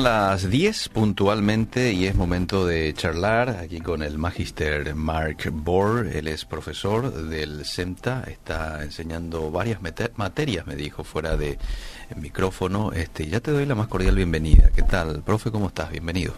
Son 0.00 0.04
las 0.04 0.48
10 0.48 0.88
puntualmente 0.88 1.92
y 1.92 2.06
es 2.06 2.14
momento 2.14 2.64
de 2.64 2.94
charlar 2.94 3.50
aquí 3.50 3.80
con 3.80 4.02
el 4.02 4.16
magister 4.16 4.94
Mark 4.94 5.50
Bohr. 5.52 6.06
Él 6.06 6.26
es 6.26 6.46
profesor 6.46 7.12
del 7.28 7.66
CEMTA, 7.66 8.24
está 8.26 8.82
enseñando 8.82 9.50
varias 9.50 9.80
materias, 10.16 10.66
me 10.66 10.74
dijo, 10.74 11.04
fuera 11.04 11.36
de 11.36 11.58
micrófono. 12.16 12.92
Este, 12.92 13.26
ya 13.26 13.40
te 13.40 13.50
doy 13.50 13.66
la 13.66 13.74
más 13.74 13.88
cordial 13.88 14.16
bienvenida. 14.16 14.70
¿Qué 14.74 14.82
tal, 14.82 15.20
profe? 15.20 15.50
¿Cómo 15.50 15.66
estás? 15.66 15.90
Bienvenido. 15.90 16.32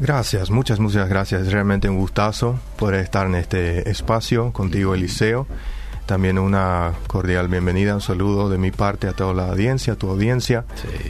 Gracias, 0.00 0.50
muchas, 0.50 0.80
muchas 0.80 1.08
gracias. 1.08 1.42
Es 1.42 1.52
realmente 1.52 1.88
un 1.88 1.98
gustazo 1.98 2.58
poder 2.76 3.04
estar 3.04 3.28
en 3.28 3.36
este 3.36 3.88
espacio 3.88 4.52
contigo, 4.52 4.96
Eliseo. 4.96 5.46
También 6.06 6.40
una 6.40 6.92
cordial 7.06 7.46
bienvenida, 7.46 7.94
un 7.94 8.00
saludo 8.00 8.48
de 8.48 8.58
mi 8.58 8.72
parte 8.72 9.06
a 9.06 9.12
toda 9.12 9.32
la 9.32 9.50
audiencia, 9.50 9.92
a 9.92 9.96
tu 9.96 10.10
audiencia, 10.10 10.64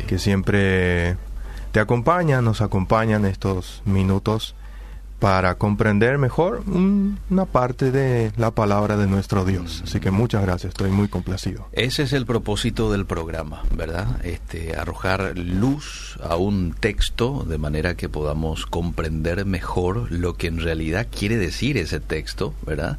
que 0.07 0.19
siempre 0.19 1.17
te 1.77 1.81
acompaña, 1.81 2.41
nos 2.41 2.63
acompañan 2.63 3.27
estos 3.27 3.83
minutos 3.85 4.55
para 5.19 5.57
comprender 5.57 6.17
mejor 6.17 6.63
una 6.67 7.45
parte 7.45 7.91
de 7.91 8.33
la 8.39 8.51
palabra 8.51 8.97
de 8.97 9.07
nuestro 9.07 9.45
Dios. 9.45 9.83
Así 9.85 10.01
que 10.01 10.11
muchas 10.11 10.41
gracias, 10.41 10.71
estoy 10.71 10.91
muy 10.91 11.09
complacido. 11.09 11.69
Ese 11.73 12.05
es 12.05 12.15
el 12.15 12.25
propósito 12.25 12.91
del 12.91 13.05
programa, 13.05 13.61
¿verdad? 13.77 14.25
Este, 14.25 14.75
arrojar 14.75 15.37
luz 15.37 16.19
a 16.23 16.37
un 16.37 16.73
texto 16.73 17.45
de 17.47 17.59
manera 17.59 17.95
que 17.95 18.09
podamos 18.09 18.65
comprender 18.65 19.45
mejor 19.45 20.11
lo 20.11 20.33
que 20.33 20.47
en 20.47 20.61
realidad 20.61 21.07
quiere 21.11 21.37
decir 21.37 21.77
ese 21.77 22.01
texto, 22.01 22.55
¿verdad? 22.65 22.99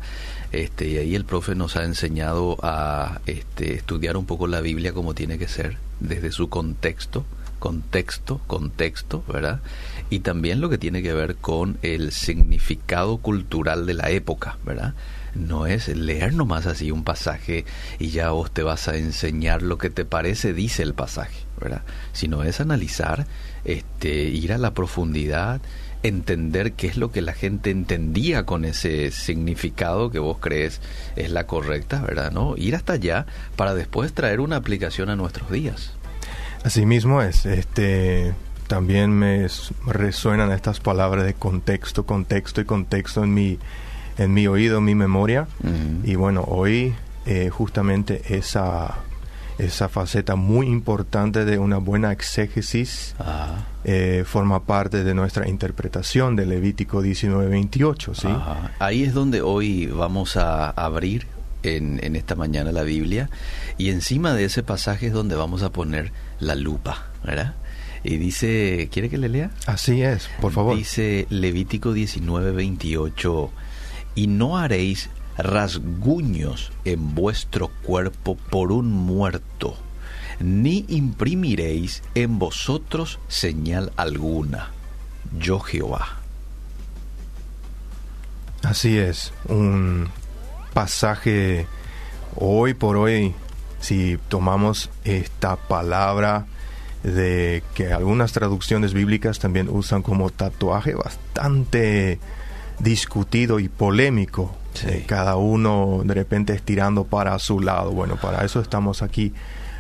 Este, 0.52 0.88
y 0.88 0.98
ahí 1.00 1.16
el 1.16 1.26
profe 1.26 1.56
nos 1.56 1.78
ha 1.78 1.84
enseñado 1.84 2.58
a 2.62 3.22
este, 3.26 3.74
estudiar 3.74 4.18
un 4.18 4.28
poco 4.28 4.46
la 4.46 4.62
Biblia 4.62 4.94
como 4.94 5.16
tiene 5.16 5.40
que 5.40 5.48
ser, 5.48 5.78
desde 6.00 6.32
su 6.32 6.48
contexto, 6.50 7.26
contexto, 7.60 8.42
contexto, 8.48 9.24
¿verdad? 9.28 9.62
Y 10.10 10.20
también 10.20 10.62
lo 10.62 10.70
que 10.70 10.78
tiene 10.78 11.02
que 11.02 11.14
ver 11.14 11.36
con 11.36 11.78
el 11.82 12.12
significado 12.12 13.18
cultural 13.18 13.86
de 13.86 13.94
la 13.94 14.10
época, 14.10 14.58
¿verdad? 14.66 14.94
No 15.36 15.68
es 15.68 15.88
leer 15.90 16.34
nomás 16.34 16.66
así 16.66 16.92
un 16.92 17.04
pasaje 17.04 17.66
y 18.00 18.10
ya 18.10 18.32
vos 18.32 18.52
te 18.52 18.64
vas 18.64 18.88
a 18.88 18.98
enseñar 18.98 19.62
lo 19.62 19.78
que 19.78 19.90
te 19.90 20.06
parece 20.06 20.54
dice 20.54 20.84
el 20.84 20.94
pasaje, 20.94 21.46
¿verdad? 21.60 21.84
Sino 22.14 22.44
es 22.44 22.60
analizar, 22.60 23.28
este, 23.66 24.24
ir 24.24 24.54
a 24.54 24.58
la 24.58 24.74
profundidad, 24.74 25.62
entender 26.04 26.74
qué 26.74 26.88
es 26.88 26.98
lo 26.98 27.12
que 27.12 27.22
la 27.22 27.34
gente 27.34 27.72
entendía 27.72 28.46
con 28.46 28.66
ese 28.66 29.12
significado 29.12 30.10
que 30.10 30.20
vos 30.20 30.38
crees 30.40 30.82
es 31.16 31.32
la 31.32 31.48
correcta, 31.48 32.02
¿verdad? 32.02 32.32
¿No? 32.32 32.56
Ir 32.58 32.76
hasta 32.76 32.94
allá 32.94 33.26
para 33.56 33.74
después 33.74 34.14
traer 34.14 34.40
una 34.40 34.58
aplicación 34.58 35.10
a 35.10 35.16
nuestros 35.16 35.52
días. 35.52 35.94
Así 36.68 36.86
mismo 36.86 37.22
es, 37.22 37.46
este 37.46 38.34
también 38.68 39.12
me 39.12 39.48
resuenan 39.86 40.52
estas 40.52 40.82
palabras 40.82 41.24
de 41.24 41.34
contexto, 41.34 42.06
contexto 42.06 42.60
y 42.60 42.66
contexto 42.66 43.24
en 43.24 43.34
mi 43.34 43.58
en 44.18 44.34
mi 44.34 44.48
oído, 44.48 44.80
en 44.80 44.84
mi 44.84 44.94
memoria. 44.94 45.48
Y 46.04 46.16
bueno, 46.16 46.44
hoy 46.46 46.94
eh, 47.26 47.50
justamente 47.50 48.22
esa 48.36 48.96
esa 49.58 49.88
faceta 49.88 50.36
muy 50.36 50.68
importante 50.68 51.46
de 51.46 51.58
una 51.58 51.78
buena 51.78 52.12
exégesis 52.12 53.16
eh, 53.86 54.26
forma 54.28 54.64
parte 54.64 55.06
de 55.06 55.14
nuestra 55.14 55.48
interpretación 55.48 56.36
de 56.36 56.48
Levítico 56.48 57.02
19-28. 57.02 58.14
¿sí? 58.14 58.28
Ahí 58.80 59.04
es 59.04 59.14
donde 59.14 59.42
hoy 59.42 59.86
vamos 59.86 60.36
a 60.36 60.72
abrir 60.72 61.28
en, 61.64 62.04
en, 62.04 62.18
esta 62.18 62.36
mañana 62.36 62.74
la 62.74 62.84
Biblia 62.84 63.30
y 63.78 63.90
encima 63.90 64.34
de 64.34 64.44
ese 64.44 64.64
pasaje 64.64 65.08
es 65.08 65.14
donde 65.14 65.36
vamos 65.38 65.64
a 65.64 65.72
poner 65.72 66.12
la 66.40 66.56
lupa, 66.56 67.08
¿verdad? 67.24 67.56
Y 68.04 68.18
dice, 68.18 68.90
¿quiere 68.92 69.10
que 69.10 69.18
le 69.18 69.30
lea? 69.30 69.52
Así 69.66 70.02
es, 70.02 70.30
por 70.40 70.52
favor. 70.52 70.76
Dice 70.76 71.28
Levítico 71.30 71.94
19-28, 71.94 73.50
y 74.16 74.28
no 74.28 74.58
haréis 74.58 75.10
rasguños 75.38 76.72
en 76.86 77.16
vuestro 77.16 77.70
cuerpo 77.84 78.36
por 78.50 78.72
un 78.72 78.92
muerto, 78.92 79.78
ni 80.40 80.86
imprimiréis 80.88 82.04
en 82.16 82.40
vosotros 82.40 83.20
señal 83.28 83.92
alguna. 83.98 84.72
Yo 85.38 85.60
Jehová. 85.60 86.22
Así 88.64 88.98
es, 88.98 89.34
un 89.48 90.10
pasaje 90.74 91.68
hoy 92.36 92.74
por 92.74 92.98
hoy, 92.98 93.34
si 93.80 94.18
tomamos 94.28 94.90
esta 95.04 95.56
palabra 95.56 96.46
de 97.04 97.64
que 97.74 97.94
algunas 97.94 98.34
traducciones 98.34 98.94
bíblicas 98.94 99.40
también 99.40 99.70
usan 99.70 100.02
como 100.02 100.30
tatuaje 100.30 100.96
bastante 100.96 102.20
discutido 102.80 103.60
y 103.60 103.70
polémico 103.70 104.56
cada 105.08 105.38
uno 105.38 106.02
de 106.04 106.14
repente 106.14 106.54
estirando 106.54 107.04
para 107.04 107.38
su 107.40 107.60
lado. 107.60 107.92
Bueno, 107.92 108.18
para 108.18 108.46
eso 108.46 108.60
estamos 108.60 109.02
aquí 109.02 109.34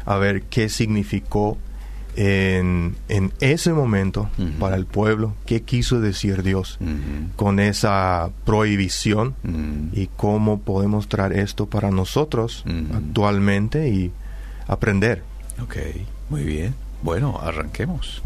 a 0.06 0.18
ver 0.18 0.44
qué 0.44 0.70
significó 0.70 1.58
en, 2.18 2.96
en 3.08 3.32
ese 3.40 3.72
momento 3.72 4.30
para 4.60 4.76
el 4.76 4.86
pueblo, 4.86 5.36
qué 5.46 5.62
quiso 5.62 6.02
decir 6.02 6.44
Dios 6.44 6.80
con 7.36 7.60
esa 7.60 8.30
prohibición 8.46 9.36
y 9.94 10.08
cómo 10.18 10.60
podemos 10.60 11.08
traer 11.08 11.34
esto 11.34 11.68
para 11.68 11.92
nosotros 11.92 12.66
actualmente 12.94 13.90
y 13.90 14.12
aprender. 14.68 15.24
Ok, 15.62 15.78
muy 16.30 16.44
bien. 16.44 16.76
Bueno, 17.02 17.40
arranquemos. 17.42 18.22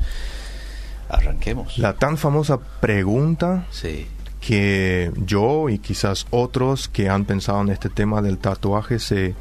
Arranquemos. 1.09 1.78
La 1.78 1.94
tan 1.94 2.18
famosa 2.18 2.57
pregunta 2.80 3.66
sí 3.69 4.07
que 4.41 5.12
yo 5.18 5.69
y 5.69 5.78
quizás 5.78 6.25
otros 6.31 6.90
que 6.90 7.07
han 7.07 7.25
pensado 7.25 7.62
en 7.62 7.69
este 7.69 7.90
tema 7.90 8.22
del 8.22 8.40
tatuaje 8.40 9.00
se, 9.00 9.35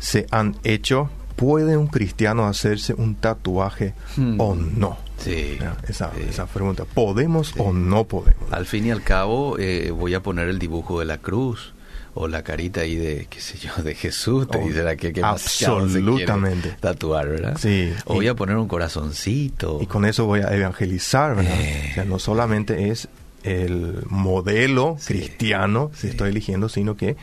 se 0.00 0.26
han 0.30 0.56
hecho. 0.64 1.10
¿Puede 1.40 1.78
un 1.78 1.86
cristiano 1.86 2.46
hacerse 2.46 2.92
un 2.92 3.14
tatuaje 3.14 3.94
hmm. 4.18 4.38
o 4.38 4.54
no? 4.54 4.98
Sí, 5.16 5.58
esa, 5.88 6.12
esa, 6.28 6.44
pregunta. 6.44 6.84
¿Podemos 6.84 7.54
o 7.56 7.72
no 7.72 8.04
podemos? 8.04 8.52
Al 8.52 8.66
fin 8.66 8.84
y 8.86 8.90
al 8.90 9.02
cabo, 9.02 9.58
eh, 9.58 9.90
voy 9.90 10.12
a 10.12 10.22
poner 10.22 10.48
el 10.48 10.58
dibujo 10.58 11.00
de 11.00 11.06
la 11.06 11.16
cruz 11.16 11.72
o 12.12 12.28
la 12.28 12.42
carita 12.42 12.82
ahí 12.82 12.94
de, 12.94 13.26
qué 13.30 13.40
sé 13.40 13.56
yo, 13.56 13.82
de 13.82 13.94
Jesús, 13.94 14.48
te 14.48 14.58
oh, 14.58 14.66
dice 14.66 14.82
la 14.82 14.96
que, 14.96 15.14
que 15.14 15.22
absolutamente 15.22 16.76
tatuar, 16.78 17.28
¿verdad? 17.28 17.56
Sí. 17.58 17.90
O 18.04 18.16
voy 18.16 18.28
a 18.28 18.34
poner 18.34 18.58
un 18.58 18.68
corazoncito. 18.68 19.78
Y 19.80 19.86
con 19.86 20.04
eso 20.04 20.26
voy 20.26 20.40
a 20.40 20.54
evangelizar, 20.54 21.36
¿verdad? 21.36 21.58
Eh. 21.58 21.88
O 21.90 21.94
sea, 21.94 22.04
no 22.04 22.18
solamente 22.18 22.90
es 22.90 23.08
el 23.44 24.04
modelo 24.10 24.98
cristiano 25.06 25.90
que 25.98 26.08
estoy 26.08 26.28
eligiendo, 26.28 26.68
sino 26.68 26.98
que 26.98 27.16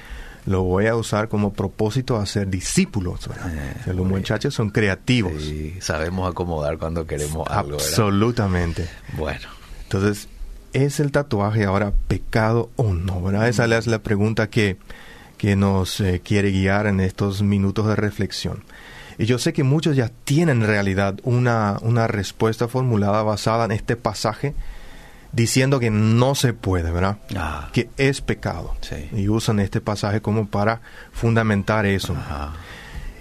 lo 0.47 0.63
voy 0.63 0.87
a 0.87 0.95
usar 0.95 1.27
como 1.27 1.51
propósito 1.51 2.15
a 2.15 2.25
ser 2.25 2.47
discípulos. 2.47 3.27
Eh, 3.27 3.93
los 3.93 4.07
muchachos 4.07 4.53
son 4.53 4.69
creativos. 4.69 5.33
sabemos 5.81 6.29
acomodar 6.29 6.77
cuando 6.77 7.05
queremos 7.05 7.45
algo. 7.49 7.73
Absolutamente. 7.73 8.87
Bueno. 9.17 9.47
Entonces, 9.83 10.29
¿es 10.71 11.01
el 11.01 11.11
tatuaje 11.11 11.65
ahora 11.65 11.91
pecado 12.07 12.69
o 12.77 12.93
no? 12.93 13.21
¿verdad? 13.21 13.49
Esa 13.49 13.65
es 13.77 13.87
la 13.87 13.99
pregunta 13.99 14.49
que, 14.49 14.77
que 15.37 15.57
nos 15.57 15.99
eh, 15.99 16.21
quiere 16.23 16.51
guiar 16.51 16.87
en 16.87 17.01
estos 17.01 17.41
minutos 17.41 17.85
de 17.85 17.97
reflexión. 17.97 18.63
Y 19.17 19.25
yo 19.25 19.39
sé 19.39 19.51
que 19.51 19.63
muchos 19.63 19.97
ya 19.97 20.11
tienen 20.23 20.61
en 20.61 20.67
realidad 20.67 21.19
una, 21.23 21.77
una 21.81 22.07
respuesta 22.07 22.69
formulada 22.69 23.21
basada 23.21 23.65
en 23.65 23.71
este 23.71 23.97
pasaje 23.97 24.55
diciendo 25.31 25.79
que 25.79 25.89
no 25.89 26.35
se 26.35 26.53
puede, 26.53 26.91
¿verdad? 26.91 27.17
Ah. 27.35 27.69
Que 27.73 27.89
es 27.97 28.21
pecado. 28.21 28.75
Y 29.13 29.29
usan 29.29 29.59
este 29.59 29.81
pasaje 29.81 30.21
como 30.21 30.47
para 30.47 30.81
fundamentar 31.11 31.85
eso. 31.85 32.15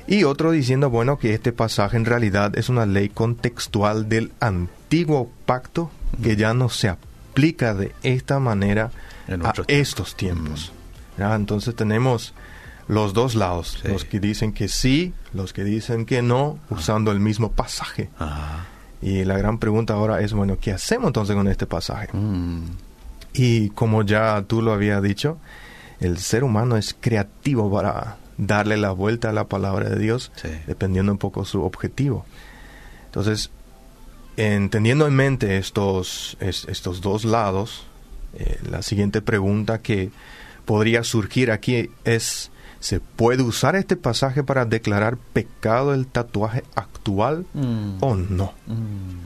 Y 0.07 0.25
otro 0.25 0.53
diciendo, 0.53 0.89
bueno, 0.89 1.19
que 1.19 1.35
este 1.35 1.53
pasaje 1.53 1.97
en 1.97 2.05
realidad 2.05 2.57
es 2.57 2.69
una 2.69 2.87
ley 2.87 3.09
contextual 3.09 4.09
del 4.09 4.33
antiguo 4.41 5.31
pacto 5.47 5.91
que 6.23 6.37
ya 6.37 6.55
no 6.55 6.69
se 6.69 6.89
aplica 6.89 7.75
de 7.75 7.93
esta 8.03 8.39
manera 8.39 8.91
a 9.29 9.53
estos 9.67 10.17
tiempos. 10.17 10.73
Mm. 11.19 11.23
Entonces 11.33 11.75
tenemos 11.75 12.35
los 12.89 13.15
dos 13.15 13.35
lados, 13.35 13.83
los 13.85 14.05
que 14.05 14.21
dicen 14.21 14.53
que 14.53 14.69
sí, 14.69 15.13
los 15.33 15.53
que 15.53 15.65
dicen 15.65 16.07
que 16.07 16.23
no, 16.23 16.59
usando 16.71 17.11
el 17.11 17.19
mismo 17.19 17.53
pasaje. 17.53 18.11
Y 19.07 19.25
la 19.25 19.39
gran 19.39 19.59
pregunta 19.59 19.95
ahora 19.95 20.21
es, 20.21 20.33
bueno, 20.33 20.59
¿qué 20.61 20.73
hacemos 20.73 21.07
entonces 21.07 21.37
con 21.37 21.47
este 21.47 21.65
pasaje? 21.65 22.09
Mm. 22.13 22.65
Y 23.35 23.71
como 23.71 24.03
ya 24.03 24.43
tú 24.49 24.63
lo 24.63 24.73
habías 24.73 25.01
dicho, 25.01 25.39
el 26.01 26.19
ser 26.19 26.43
humano 26.43 26.77
es 26.77 26.97
creativo 26.99 27.73
para 27.73 28.17
darle 28.37 28.77
la 28.77 28.91
vuelta 28.91 29.31
a 29.31 29.33
la 29.33 29.45
palabra 29.45 29.89
de 29.89 30.01
Dios, 30.01 30.33
dependiendo 30.67 31.13
un 31.13 31.19
poco 31.19 31.45
su 31.45 31.63
objetivo. 31.63 32.27
Entonces, 33.05 33.51
entendiendo 34.37 35.07
en 35.07 35.15
mente 35.15 35.57
estos, 35.57 36.37
estos 36.41 37.01
dos 37.01 37.25
lados, 37.25 37.87
eh, 38.35 38.59
la 38.69 38.83
siguiente 38.83 39.23
pregunta 39.23 39.83
que 39.83 40.11
podría 40.65 41.05
surgir 41.05 41.53
aquí 41.53 41.91
es, 42.05 42.51
¿Se 42.87 43.01
puede 43.01 43.43
usar 43.43 43.75
este 43.75 43.97
pasaje 43.97 44.45
para 44.45 44.65
declarar 44.65 45.17
pecado 45.17 45.93
el 45.93 46.07
tatuaje 46.07 46.63
actual 46.77 47.45
mm. 47.53 47.97
o 48.01 48.15
no? 48.15 48.55
Mm. 48.69 49.19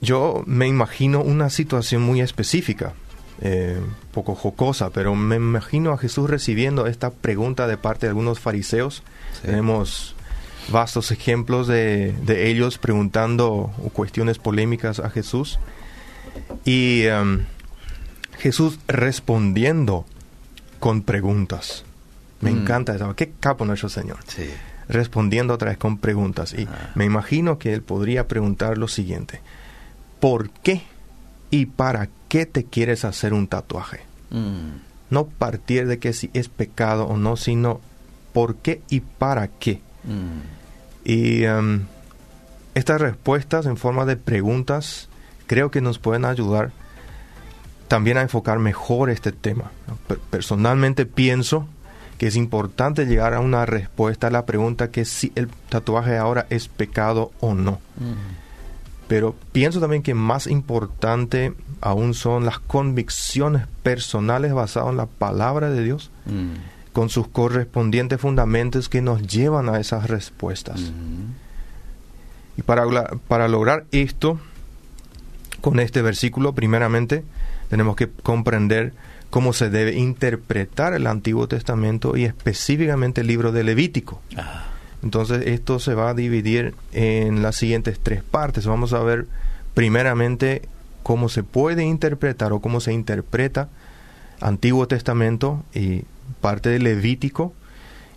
yo 0.00 0.42
me 0.44 0.66
imagino 0.66 1.20
una 1.20 1.50
situación 1.50 2.02
muy 2.02 2.20
específica, 2.20 2.94
eh, 3.40 3.80
poco 4.10 4.34
jocosa, 4.34 4.90
pero 4.90 5.14
me 5.14 5.36
imagino 5.36 5.92
a 5.92 5.98
Jesús 5.98 6.28
recibiendo 6.28 6.88
esta 6.88 7.10
pregunta 7.10 7.68
de 7.68 7.76
parte 7.76 8.06
de 8.06 8.10
algunos 8.10 8.40
fariseos. 8.40 9.04
Tenemos 9.42 10.16
vastos 10.68 11.12
ejemplos 11.12 11.68
de, 11.68 12.12
de, 12.26 12.50
ellos 12.50 12.78
preguntando 12.78 13.70
cuestiones 13.92 14.38
polémicas 14.38 14.98
a 14.98 15.10
Jesús. 15.10 15.60
Y 16.64 17.02
em, 17.02 17.46
Jesús 18.40 18.80
respondiendo 18.88 20.06
con 20.82 21.02
preguntas. 21.02 21.84
Me 22.40 22.50
Mm. 22.50 22.58
encanta 22.62 22.94
eso. 22.96 23.14
Qué 23.14 23.32
capo 23.38 23.64
nuestro 23.64 23.88
Señor. 23.88 24.18
Sí. 24.26 24.50
Respondiendo 24.88 25.54
otra 25.54 25.68
vez 25.70 25.78
con 25.78 25.98
preguntas. 25.98 26.52
Y 26.54 26.64
Ah. 26.64 26.90
me 26.96 27.04
imagino 27.04 27.56
que 27.56 27.72
él 27.72 27.82
podría 27.82 28.26
preguntar 28.26 28.78
lo 28.78 28.88
siguiente. 28.88 29.40
¿Por 30.18 30.50
qué 30.50 30.82
y 31.52 31.66
para 31.66 32.08
qué 32.28 32.46
te 32.46 32.64
quieres 32.64 33.04
hacer 33.04 33.32
un 33.32 33.46
tatuaje? 33.46 34.00
Mm. 34.30 34.80
No 35.10 35.26
partir 35.26 35.86
de 35.86 36.00
que 36.00 36.12
si 36.12 36.30
es 36.34 36.48
pecado 36.48 37.06
o 37.06 37.16
no, 37.16 37.36
sino 37.36 37.80
por 38.32 38.56
qué 38.56 38.82
y 38.90 39.00
para 39.00 39.46
qué. 39.46 39.80
Mm. 40.02 40.40
Y 41.04 41.44
em, 41.44 41.82
estas 42.74 43.00
respuestas 43.00 43.66
en 43.66 43.76
forma 43.76 44.04
de 44.04 44.16
preguntas 44.16 45.08
creo 45.46 45.70
que 45.70 45.80
nos 45.80 46.00
pueden 46.00 46.24
ayudar 46.24 46.72
también 47.92 48.16
a 48.16 48.22
enfocar 48.22 48.58
mejor 48.58 49.10
este 49.10 49.32
tema. 49.32 49.70
Per- 50.08 50.18
Personalmente 50.18 51.04
pienso 51.04 51.66
que 52.16 52.26
es 52.26 52.36
importante 52.36 53.04
llegar 53.04 53.34
a 53.34 53.40
una 53.40 53.66
respuesta 53.66 54.28
a 54.28 54.30
la 54.30 54.46
pregunta 54.46 54.90
que 54.90 55.04
si 55.04 55.30
el 55.34 55.48
tatuaje 55.68 56.16
ahora 56.16 56.46
es 56.48 56.68
pecado 56.68 57.32
o 57.40 57.52
no. 57.52 57.80
Pero 59.08 59.34
pienso 59.52 59.78
también 59.78 60.02
que 60.02 60.14
más 60.14 60.46
importante 60.46 61.52
aún 61.82 62.14
son 62.14 62.46
las 62.46 62.60
convicciones 62.60 63.66
personales 63.82 64.54
basadas 64.54 64.88
en 64.88 64.96
la 64.96 65.04
palabra 65.06 65.68
de 65.68 65.84
Dios, 65.84 66.10
Mm. 66.24 66.52
con 66.94 67.10
sus 67.10 67.28
correspondientes 67.28 68.18
fundamentos 68.22 68.88
que 68.88 69.02
nos 69.02 69.20
llevan 69.26 69.68
a 69.68 69.78
esas 69.80 70.08
respuestas. 70.08 70.80
Y 72.56 72.62
para, 72.62 72.84
para 73.28 73.48
lograr 73.48 73.84
esto, 73.92 74.38
con 75.60 75.78
este 75.78 76.00
versículo, 76.00 76.54
primeramente, 76.54 77.22
tenemos 77.72 77.96
que 77.96 78.06
comprender 78.06 78.92
cómo 79.30 79.54
se 79.54 79.70
debe 79.70 79.94
interpretar 79.94 80.92
el 80.92 81.06
Antiguo 81.06 81.48
Testamento 81.48 82.18
y 82.18 82.26
específicamente 82.26 83.22
el 83.22 83.28
libro 83.28 83.50
de 83.50 83.64
Levítico. 83.64 84.20
Ah. 84.36 84.66
Entonces, 85.02 85.46
esto 85.46 85.78
se 85.78 85.94
va 85.94 86.10
a 86.10 86.14
dividir 86.14 86.74
en 86.92 87.40
las 87.40 87.56
siguientes 87.56 87.98
tres 87.98 88.22
partes. 88.22 88.66
Vamos 88.66 88.92
a 88.92 89.02
ver 89.02 89.26
primeramente 89.72 90.68
cómo 91.02 91.30
se 91.30 91.44
puede 91.44 91.82
interpretar 91.82 92.52
o 92.52 92.60
cómo 92.60 92.78
se 92.80 92.92
interpreta 92.92 93.70
Antiguo 94.42 94.86
Testamento 94.86 95.64
y 95.74 96.02
parte 96.42 96.68
de 96.68 96.78
Levítico 96.78 97.54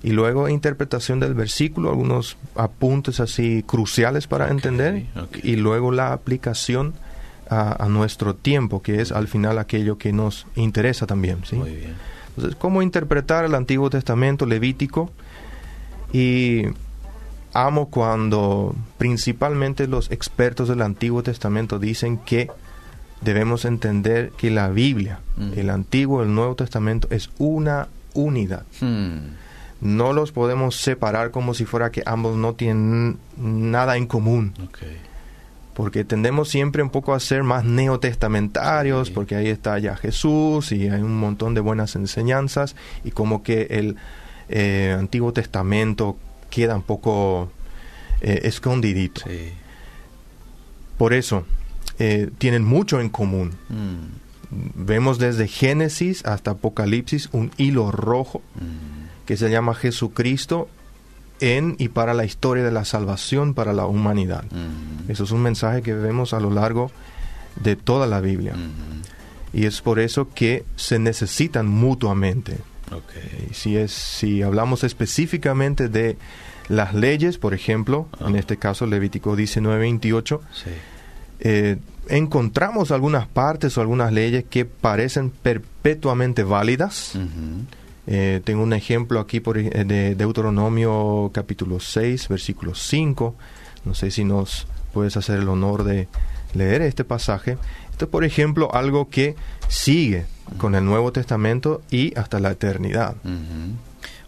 y 0.04 0.10
luego 0.10 0.50
interpretación 0.50 1.22
del 1.22 1.34
versículo, 1.34 1.92
algunos 1.92 2.36
apuntes 2.56 3.22
así 3.22 3.64
cruciales 3.66 4.28
para 4.28 4.50
entender 4.50 5.06
y 5.44 5.56
luego 5.56 5.94
la 5.94 6.12
aplicación 6.12 6.94
a, 7.50 7.84
a 7.84 7.90
nuestro 7.90 8.36
tiempo, 8.36 8.82
que 8.82 9.02
es 9.02 9.12
al 9.12 9.28
final 9.28 9.58
aquello 9.60 9.98
que 9.98 10.12
nos 10.14 10.46
interesa 10.56 11.06
también. 11.06 11.40
¿sí? 11.46 11.56
Muy 11.56 11.76
bien. 11.76 11.94
Entonces, 12.30 12.56
¿cómo 12.60 12.82
interpretar 12.82 13.46
el 13.46 13.56
Antiguo 13.56 13.90
Testamento 13.90 14.46
Levítico? 14.46 15.12
Y 16.12 16.64
amo 17.54 17.90
cuando 17.90 18.76
principalmente 18.98 19.88
los 19.88 20.12
expertos 20.12 20.68
del 20.70 20.82
Antiguo 20.82 21.24
Testamento 21.24 21.80
dicen 21.80 22.18
que 22.18 22.50
debemos 23.22 23.66
entender 23.66 24.32
que 24.38 24.52
la 24.52 24.70
Biblia, 24.70 25.20
Mm. 25.38 25.52
el 25.58 25.70
Antiguo 25.70 26.22
y 26.22 26.26
el 26.28 26.36
Nuevo 26.36 26.56
Testamento 26.56 27.08
es 27.12 27.30
una 27.38 27.88
unidad. 28.14 28.64
Mm. 28.82 29.18
No 29.82 30.14
los 30.14 30.32
podemos 30.32 30.76
separar 30.78 31.32
como 31.32 31.54
si 31.54 31.66
fuera 31.66 31.92
que 31.92 32.02
ambos 32.06 32.38
no 32.38 32.54
tienen 32.54 33.18
nada 33.38 33.98
en 33.98 34.08
común 34.08 34.54
Ok. 34.64 34.80
Porque 35.76 36.04
tendemos 36.04 36.50
siempre 36.50 36.82
un 36.82 36.90
poco 36.90 37.14
a 37.14 37.20
ser 37.20 37.44
más 37.44 37.64
neotestamentarios, 37.66 39.08
Sí. 39.10 39.14
porque 39.14 39.36
ahí 39.36 39.50
está 39.50 39.78
ya 39.78 39.96
Jesús 39.96 40.72
y 40.72 40.88
hay 40.90 41.02
un 41.02 41.16
montón 41.18 41.54
de 41.54 41.62
buenas 41.62 41.96
enseñanzas 41.96 42.76
y 43.04 43.12
como 43.12 43.44
que 43.44 43.68
el 43.70 43.98
eh, 44.50 44.96
Antiguo 44.98 45.34
Testamento 45.34 46.18
queda 46.50 46.76
un 46.76 46.84
poco 46.84 47.52
eh, 48.22 48.42
escondidito. 48.44 49.22
Sí. 49.28 49.52
Por 50.98 51.14
eso 51.14 51.46
eh, 52.00 52.30
tienen 52.38 52.64
mucho 52.64 53.02
en 53.02 53.10
común. 53.10 53.52
Mm. 53.70 54.86
Vemos 54.86 55.18
desde 55.20 55.48
Génesis 55.48 56.26
hasta 56.26 56.52
Apocalipsis 56.52 57.30
un 57.34 57.52
hilo 57.58 57.92
rojo 57.92 58.42
Mm. 58.56 59.26
que 59.26 59.36
se 59.38 59.50
llama 59.50 59.74
Jesucristo 59.74 60.70
en 61.40 61.76
y 61.80 61.90
para 61.90 62.14
la 62.14 62.26
historia 62.26 62.64
de 62.64 62.72
la 62.72 62.86
salvación 62.86 63.54
para 63.54 63.74
la 63.74 63.86
humanidad. 63.86 64.44
Eso 65.08 65.24
es 65.24 65.32
un 65.32 65.42
mensaje 65.42 65.82
que 65.82 65.94
vemos 65.94 66.34
a 66.34 66.40
lo 66.40 66.50
largo 66.50 66.92
de 67.62 67.76
toda 67.76 68.08
la 68.08 68.22
Biblia. 68.22 68.54
Y 69.54 69.66
es 69.66 69.82
por 69.82 70.00
eso 70.00 70.30
que 70.34 70.66
se 70.76 71.00
necesitan 71.00 71.68
mutuamente. 71.68 72.58
Ok. 72.92 73.12
Y 73.52 73.54
si, 73.54 73.78
es, 73.78 73.92
si 73.92 74.42
hablamos 74.44 74.84
específicamente 74.84 75.88
de 75.90 76.18
las 76.68 76.94
leyes, 76.94 77.38
por 77.38 77.54
ejemplo, 77.54 78.08
Ah. 78.20 78.26
en 78.28 78.36
este 78.36 78.58
caso 78.58 78.86
Levítico 78.86 79.36
19-28, 79.36 80.42
Sí. 80.54 80.70
eh, 81.40 81.78
encontramos 82.10 82.92
algunas 82.92 83.28
partes 83.28 83.78
o 83.78 83.82
algunas 83.82 84.12
leyes 84.12 84.46
que 84.50 84.66
parecen 84.66 85.30
perpetuamente 85.32 86.44
válidas. 86.44 87.14
Eh, 88.08 88.42
tengo 88.44 88.62
un 88.64 88.74
ejemplo 88.74 89.20
aquí 89.20 89.40
por, 89.40 89.58
ej- 89.58 89.86
de 89.86 90.16
Deuteronomio 90.16 91.32
capítulo 91.34 91.80
6, 91.80 92.28
versículo 92.28 92.76
5. 92.76 93.36
No 93.86 93.94
sé 93.96 94.12
si 94.12 94.24
nos 94.24 94.68
puedes 94.94 95.18
hacer 95.18 95.40
el 95.40 95.50
honor 95.50 95.84
de 95.84 96.08
leer 96.54 96.82
este 96.82 97.04
pasaje. 97.04 97.58
Esto 97.92 98.06
es, 98.06 98.12
por 98.12 98.24
ejemplo, 98.24 98.74
algo 98.74 99.10
que 99.10 99.36
sigue 99.68 100.26
con 100.58 100.76
el 100.76 100.86
Nuevo 100.86 101.12
Testamento 101.12 101.82
y 101.90 102.18
hasta 102.18 102.40
la 102.40 102.52
eternidad. 102.52 103.16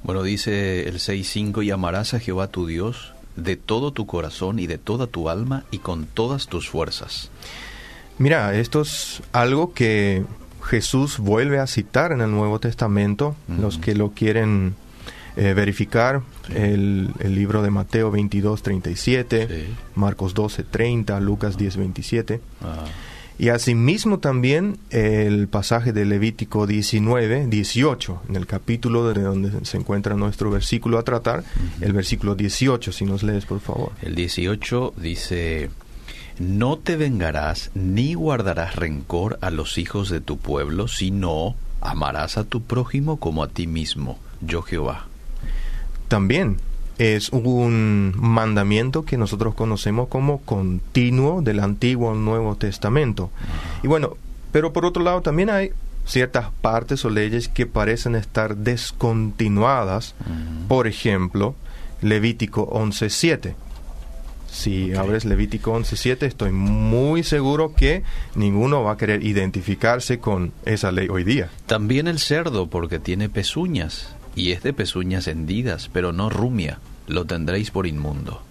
Bueno, 0.04 0.24
dice 0.24 0.88
el 0.88 0.96
6.5, 1.00 1.64
y 1.66 1.72
amarás 1.72 2.14
a 2.14 2.20
Jehová 2.20 2.48
tu 2.48 2.66
Dios 2.66 3.14
de 3.36 3.56
todo 3.58 3.92
tu 3.92 4.08
corazón 4.08 4.58
y 4.60 4.66
de 4.68 4.78
toda 4.78 5.06
tu 5.08 5.30
alma 5.30 5.66
y 5.70 5.80
con 5.80 6.06
todas 6.06 6.48
tus 6.48 6.70
fuerzas. 6.70 7.30
Mira, 8.18 8.56
esto 8.56 8.82
es 8.82 9.22
algo 9.32 9.74
que 9.74 10.24
Jesús 10.68 11.18
vuelve 11.20 11.60
a 11.60 11.68
citar 11.68 12.12
en 12.12 12.22
el 12.22 12.32
Nuevo 12.32 12.60
Testamento. 12.60 13.36
Los 13.60 13.78
que 13.78 13.96
lo 13.96 14.12
quieren 14.12 14.76
eh, 15.36 15.54
verificar, 15.54 16.22
Sí. 16.48 16.54
el, 16.56 17.10
el 17.20 17.36
libro 17.36 17.62
de 17.62 17.70
Mateo 17.70 18.10
22, 18.12 18.64
37, 18.64 19.48
Sí. 19.48 19.74
Marcos 19.96 20.34
12, 20.34 20.64
30, 20.64 21.20
Lucas 21.20 21.58
10, 21.58 21.78
27. 21.78 22.42
Ah, 22.62 22.86
Y 23.40 23.50
asimismo 23.50 24.18
también 24.18 24.80
el 24.90 25.48
pasaje 25.48 25.94
de 25.94 26.06
Levítico 26.06 26.66
19, 26.66 27.46
18, 27.48 28.22
en 28.30 28.36
el 28.36 28.48
capítulo 28.48 29.14
de 29.14 29.22
donde 29.22 29.64
se 29.64 29.78
encuentra 29.78 30.16
nuestro 30.16 30.50
versículo 30.50 30.98
a 30.98 31.04
tratar, 31.04 31.44
el 31.82 31.94
versículo 31.94 32.34
18, 32.34 32.92
si 32.92 33.06
nos 33.06 33.22
lees 33.22 33.46
por 33.46 33.60
favor. 33.60 33.92
El 34.02 34.16
18 34.16 34.94
dice, 34.98 35.70
no 36.40 36.78
te 36.78 36.96
vengarás 36.96 37.72
ni 37.74 38.14
guardarás 38.14 38.76
rencor 38.76 39.38
a 39.42 39.50
los 39.50 39.78
hijos 39.78 40.10
de 40.10 40.22
tu 40.22 40.38
pueblo, 40.38 40.88
sino 40.88 41.56
amarás 41.82 42.38
a 42.38 42.44
tu 42.44 42.62
prójimo 42.62 43.18
como 43.18 43.44
a 43.44 43.48
ti 43.48 43.68
mismo, 43.68 44.20
yo 44.42 44.62
Jehová. 44.62 45.08
También 46.08 46.58
es 46.98 47.30
un 47.30 48.14
mandamiento 48.16 49.06
que 49.06 49.18
nosotros 49.18 49.54
conocemos 49.54 50.08
como 50.08 50.40
continuo 50.40 51.42
del 51.42 51.60
Antiguo 51.60 52.12
al 52.12 52.24
Nuevo 52.24 52.56
Testamento. 52.56 53.30
Y 53.84 53.88
bueno, 53.88 54.18
pero 54.52 54.74
por 54.74 54.86
otro 54.86 55.04
lado 55.04 55.22
también 55.22 55.50
hay 55.50 55.72
ciertas 56.06 56.48
partes 56.62 57.04
o 57.06 57.10
leyes 57.10 57.50
que 57.50 57.66
parecen 57.66 58.16
estar 58.16 58.56
descontinuadas. 58.58 60.16
Por 60.68 60.88
ejemplo, 60.88 61.56
Levítico 62.02 62.70
11.7. 62.70 63.54
Si 64.58 64.92
Ok. 64.92 64.98
abres 64.98 65.24
Levítico 65.24 65.72
11.7, 65.78 66.24
estoy 66.26 66.52
muy 66.52 67.22
seguro 67.22 67.76
que 67.76 68.02
ninguno 68.34 68.82
va 68.82 68.94
a 68.94 68.98
querer 68.98 69.24
identificarse 69.24 70.18
con 70.18 70.52
esa 70.66 70.92
ley 70.92 71.08
hoy 71.10 71.24
día. 71.24 71.50
También 71.68 72.08
el 72.08 72.18
cerdo, 72.18 72.66
porque 72.66 72.98
tiene 72.98 73.30
pezuñas, 73.30 74.16
y 74.36 74.54
es 74.54 74.64
de 74.64 74.74
pezuñas 74.74 75.28
hendidas, 75.28 75.92
pero 75.94 76.12
no 76.12 76.32
rumia, 76.32 76.80
lo 77.06 77.26
tendréis 77.26 77.70
por 77.70 77.86
inmundo. 77.86 78.42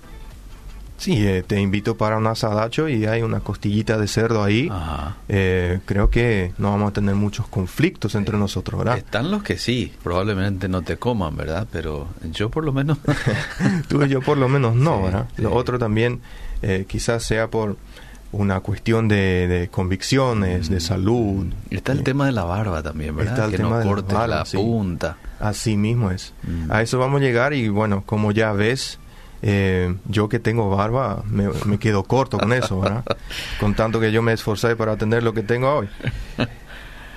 Sí, 0.99 1.27
eh, 1.27 1.45
te 1.47 1.61
invito 1.61 1.97
para 1.97 2.17
un 2.17 2.27
asadacho 2.27 2.89
y 2.89 3.05
hay 3.07 3.23
una 3.23 3.41
costillita 3.41 3.99
de 3.99 4.09
cerdo 4.09 4.43
ahí. 4.43 4.69
Ajá. 4.73 5.17
Eh, 5.29 5.81
creo 5.85 6.09
que 6.11 6.53
no 6.59 6.71
vamos 6.71 6.91
a 6.91 6.93
tener 6.95 7.15
muchos 7.15 7.47
conflictos 7.49 8.15
entre 8.15 8.39
nosotros, 8.39 8.79
¿verdad? 8.79 8.99
Están 8.99 9.31
los 9.31 9.43
que 9.43 9.59
sí, 9.59 9.93
probablemente 10.03 10.69
no 10.69 10.83
te 10.83 10.97
coman, 10.97 11.37
¿verdad? 11.37 11.67
Pero 11.71 12.09
yo 12.33 12.49
por 12.51 12.65
lo 12.65 12.73
menos... 12.73 12.99
Tú 13.89 14.03
y 14.05 14.09
yo 14.09 14.21
por 14.23 14.39
lo 14.39 14.49
menos 14.49 14.75
no, 14.75 14.97
Sí, 14.97 15.03
¿verdad? 15.05 15.27
sí. 15.37 15.43
Lo 15.43 15.53
otro 15.55 15.79
también 15.79 16.21
eh, 16.63 16.87
quizás 16.89 17.23
sea 17.25 17.49
por 17.49 17.77
una 18.33 18.61
cuestión 18.61 19.07
de, 19.09 19.47
de 19.49 19.69
convicciones, 19.69 20.69
de 20.69 20.81
salud. 20.81 21.47
Está 21.71 21.93
el 21.93 22.01
Eh, 22.01 22.03
tema 22.03 22.27
de 22.27 22.33
la 22.33 22.45
barba 22.45 22.83
también, 22.83 23.15
¿verdad? 23.17 23.35
Está 23.35 23.45
el 23.47 23.51
que 23.53 23.57
tema 23.59 23.69
no 23.71 23.79
de 23.79 23.85
la 23.85 23.91
corte 23.91 24.13
la, 24.15 24.19
barba, 24.21 24.45
sí. 24.47 24.57
punta. 24.57 25.17
Así 25.41 25.77
mismo 25.77 26.11
es. 26.11 26.33
Mm. 26.43 26.71
A 26.73 26.83
eso 26.83 26.99
vamos 26.99 27.21
a 27.21 27.25
llegar 27.25 27.53
y 27.55 27.69
bueno, 27.69 28.03
como 28.05 28.33
ya 28.33 28.53
ves, 28.53 28.99
eh, 29.43 29.95
yo 30.07 30.29
que 30.29 30.39
tengo 30.39 30.71
barba 30.71 31.23
me, 31.29 31.49
me 31.67 31.79
quedo 31.79 32.03
corto 32.05 32.39
con 32.39 32.53
eso, 32.53 32.81
¿verdad? 32.81 33.05
Con 33.61 33.75
tanto 33.75 34.01
que 34.01 34.11
yo 34.13 34.23
me 34.23 34.33
esforcé 34.33 34.77
para 34.77 34.97
tener 34.97 35.23
lo 35.23 35.35
que 35.35 35.43
tengo 35.43 35.69
hoy. 35.75 35.89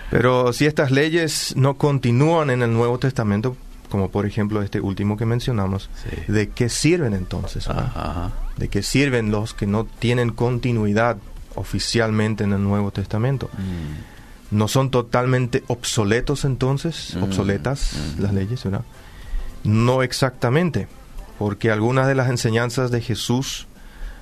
Pero 0.09 0.53
si 0.53 0.65
estas 0.65 0.91
leyes 0.91 1.53
no 1.55 1.77
continúan 1.77 2.49
en 2.49 2.63
el 2.63 2.73
Nuevo 2.73 2.97
Testamento, 2.97 3.55
como 3.89 4.09
por 4.09 4.25
ejemplo 4.25 4.61
este 4.61 4.81
último 4.81 5.17
que 5.17 5.25
mencionamos, 5.25 5.89
Sí. 6.03 6.31
¿de 6.31 6.49
qué 6.49 6.69
sirven 6.69 7.13
entonces? 7.13 7.67
Ajá. 7.67 8.31
¿De 8.57 8.67
qué 8.69 8.81
sirven 8.83 9.31
los 9.31 9.53
que 9.53 9.67
no 9.67 9.85
tienen 9.85 10.31
continuidad 10.31 11.17
oficialmente 11.55 12.43
en 12.43 12.53
el 12.53 12.63
Nuevo 12.63 12.91
Testamento? 12.91 13.49
Mm. 13.53 14.57
¿No 14.57 14.67
son 14.67 14.89
totalmente 14.89 15.63
obsoletos 15.67 16.43
entonces? 16.43 17.15
Mm, 17.15 17.23
¿Obsoletas 17.23 17.93
mm. 18.17 18.21
las 18.21 18.33
leyes, 18.33 18.63
verdad? 18.63 18.83
No 19.63 20.01
exactamente, 20.01 20.88
porque 21.39 21.72
algunas 21.72 22.08
de 22.08 22.13
las 22.13 22.29
enseñanzas 22.29 22.91
de 22.91 23.01
Jesús 23.01 23.65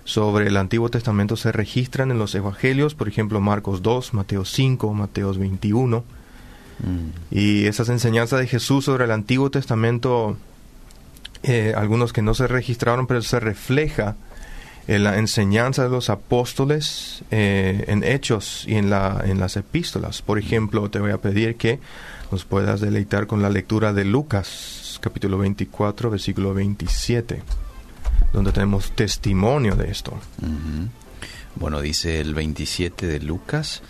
sobre 0.06 0.48
el 0.48 0.56
Antiguo 0.56 0.90
Testamento 0.90 1.36
se 1.36 1.52
registran 1.52 2.12
en 2.12 2.20
los 2.20 2.34
Evangelios, 2.34 2.96
por 2.96 3.10
ejemplo 3.10 3.42
Marcos 3.42 3.82
2, 3.82 4.14
Mateo 4.14 4.46
5, 4.46 4.94
Mateo 4.94 5.34
21, 5.34 6.06
Mm. 6.80 7.10
y 7.32 7.66
esas 7.66 7.90
enseñanzas 7.90 8.40
de 8.40 8.48
Jesús 8.48 8.86
sobre 8.86 9.06
el 9.06 9.12
Antiguo 9.12 9.50
Testamento, 9.50 10.38
eh, 11.44 11.74
algunos 11.76 12.14
que 12.14 12.22
no 12.22 12.34
se 12.34 12.48
registraron, 12.48 13.08
pero 13.08 13.22
se 13.22 13.40
refleja 13.40 14.16
en 14.88 15.04
la 15.04 15.18
enseñanza 15.18 15.84
de 15.84 15.90
los 15.90 16.10
apóstoles 16.10 17.24
eh, 17.32 17.86
en 17.88 18.04
Hechos 18.04 18.64
y 18.68 18.76
en, 18.76 18.90
la, 18.90 19.22
en 19.26 19.40
las 19.40 19.58
epístolas. 19.58 20.22
Por 20.22 20.40
ejemplo, 20.40 20.90
te 20.90 21.00
voy 21.00 21.12
a 21.12 21.18
pedir 21.18 21.56
que 21.56 21.80
nos 22.32 22.46
puedas 22.46 22.80
deleitar 22.80 23.28
con 23.28 23.42
la 23.42 23.50
lectura 23.50 23.92
de 23.92 24.06
Lucas, 24.06 24.46
capítulo 25.00 25.38
24, 25.38 26.10
versículo 26.10 26.54
27, 26.54 27.42
donde 28.34 28.52
tenemos 28.52 28.92
testimonio 28.92 29.76
de 29.76 29.92
esto. 29.92 30.14
Bueno, 31.56 31.82
dice 31.82 32.20
el 32.20 32.34
27 32.34 33.08
de 33.08 33.20
Lucas, 33.20 33.82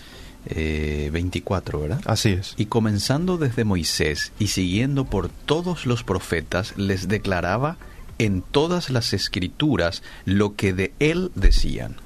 eh, 0.45 1.09
24, 1.11 1.81
¿verdad? 1.81 2.01
Así 2.05 2.29
es. 2.29 2.53
Y 2.57 2.67
comenzando 2.67 3.37
desde 3.37 3.65
Moisés 3.65 4.31
y 4.39 4.47
siguiendo 4.47 5.05
por 5.05 5.29
todos 5.29 5.85
los 5.85 6.03
profetas, 6.03 6.77
les 6.77 7.07
declaraba 7.07 7.77
en 8.19 8.41
todas 8.41 8.89
las 8.89 9.13
escrituras 9.13 10.03
lo 10.25 10.55
que 10.55 10.73
de 10.73 10.93
él 10.99 11.31
decían. 11.35 11.97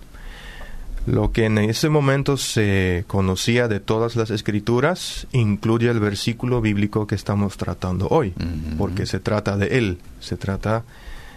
Lo 1.07 1.31
que 1.31 1.45
en 1.45 1.57
ese 1.57 1.89
momento 1.89 2.37
se 2.37 3.05
conocía 3.07 3.67
de 3.67 3.79
todas 3.79 4.15
las 4.15 4.29
escrituras 4.29 5.27
incluye 5.31 5.89
el 5.89 5.99
versículo 5.99 6.61
bíblico 6.61 7.07
que 7.07 7.15
estamos 7.15 7.57
tratando 7.57 8.07
hoy, 8.09 8.33
porque 8.77 9.05
se 9.05 9.19
trata 9.19 9.57
de 9.57 9.77
él, 9.79 9.97
se 10.19 10.37
trata 10.37 10.83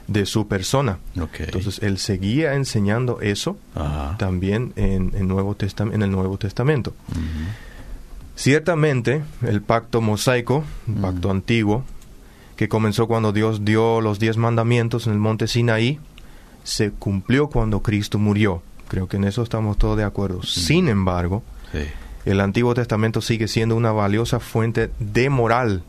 de 0.07 0.27
su 0.27 0.47
persona. 0.49 0.99
Entonces 1.39 1.79
él 1.83 1.99
seguía 1.99 2.55
enseñando 2.55 3.21
eso 3.21 3.57
Ajá. 3.75 4.17
también 4.19 4.73
en, 4.77 5.13
en 5.15 5.29
Nuevo 5.29 5.57
en 5.61 6.03
el 6.03 6.11
Nuevo 6.11 6.37
Testamento. 6.37 6.95
Ciertamente, 8.37 9.23
el 9.43 9.63
pacto 9.63 10.01
mosaico, 10.01 10.65
el 10.89 10.95
pacto 10.95 11.31
antiguo, 11.31 11.85
que 12.57 12.69
comenzó 12.69 13.07
cuando 13.07 13.33
Dios 13.33 13.65
dio 13.65 14.01
los 14.01 14.19
diez 14.19 14.37
mandamientos 14.37 15.07
en 15.07 15.13
el 15.15 15.19
monte 15.19 15.47
Sinaí, 15.49 15.99
se 16.65 16.91
cumplió 16.91 17.49
cuando 17.49 17.83
Cristo 17.83 18.19
murió. 18.19 18.63
Creo 18.89 19.09
que 19.09 19.17
en 19.17 19.25
eso 19.25 19.43
estamos 19.43 19.79
todos 19.79 19.97
de 19.97 20.05
acuerdo. 20.05 20.43
Sin 20.43 20.89
embargo, 20.89 21.43
Sí. 21.73 21.81
el 22.25 22.41
Antiguo 22.41 22.75
Testamento 22.75 23.21
sigue 23.21 23.49
siendo 23.49 23.77
una 23.77 23.93
valiosa 23.93 24.41
fuente 24.41 24.91
de 24.99 25.31
moral 25.31 25.83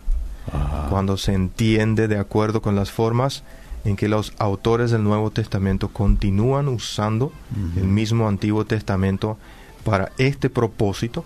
Ajá. 0.52 0.88
cuando 0.90 1.18
se 1.18 1.34
entiende 1.34 2.08
de 2.08 2.18
acuerdo 2.20 2.62
con 2.62 2.76
las 2.76 2.92
formas 2.92 3.44
en 3.84 3.96
que 3.96 4.08
los 4.10 4.34
autores 4.40 4.90
del 4.92 5.04
Nuevo 5.04 5.30
Testamento 5.32 5.90
continúan 5.90 6.68
usando 6.68 7.32
el 7.78 7.84
mismo 7.84 8.28
Antiguo 8.28 8.66
Testamento 8.66 9.38
para 9.84 10.12
este 10.18 10.50
propósito 10.50 11.24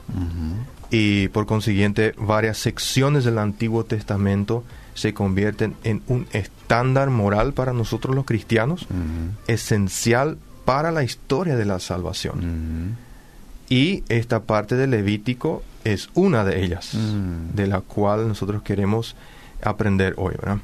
y 0.91 1.29
por 1.29 1.45
consiguiente 1.45 2.13
varias 2.17 2.57
secciones 2.57 3.23
del 3.23 3.37
Antiguo 3.37 3.85
Testamento 3.85 4.63
se 4.93 5.13
convierten 5.13 5.75
en 5.85 6.01
un 6.07 6.27
estándar 6.33 7.09
moral 7.09 7.53
para 7.53 7.71
nosotros 7.71 8.13
los 8.15 8.25
cristianos, 8.25 8.81
Ujú. 8.83 9.37
esencial 9.47 10.37
para 10.69 10.91
la 10.91 11.01
historia 11.01 11.55
de 11.55 11.65
la 11.65 11.79
salvación. 11.79 12.95
Y 13.69 14.03
esta 14.07 14.43
parte 14.43 14.75
de 14.75 14.85
Levítico 14.85 15.63
es 15.83 16.11
una 16.13 16.45
de 16.45 16.63
ellas, 16.63 16.95
de 17.55 17.65
la 17.65 17.81
cual 17.81 18.27
nosotros 18.27 18.61
queremos 18.61 19.15
aprender 19.63 20.13
hoy, 20.17 20.35
¿verdad? 20.37 20.59